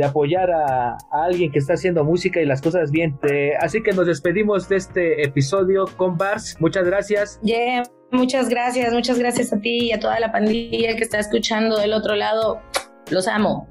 apoyar 0.04 0.52
a, 0.52 0.98
alguien 1.12 1.52
que 1.52 1.60
está 1.60 1.74
haciendo 1.74 2.04
música 2.04 2.40
y 2.40 2.46
las 2.46 2.62
cosas 2.62 2.92
bien. 2.92 3.20
así 3.60 3.82
que 3.82 3.94
nos 3.94 4.06
despedimos 4.06 4.70
de 4.70 4.78
este 4.78 5.24
episodio 5.24 5.86
con 5.98 6.18
Bars. 6.18 6.56
Muchas 6.60 6.86
gracias. 6.86 7.40
Muchas 8.12 8.48
gracias, 8.48 8.94
muchas 8.94 9.20
gracias 9.20 9.52
a 9.52 9.60
ti 9.60 9.88
y 9.88 9.92
a 9.92 10.00
toda 10.00 10.20
la 10.20 10.32
pandilla 10.32 10.96
que 10.96 11.04
está 11.04 11.20
escuchando 11.20 11.78
del 11.78 11.94
otro 11.94 12.16
lado. 12.16 12.62
Los 13.10 13.28
amo. 13.28 13.68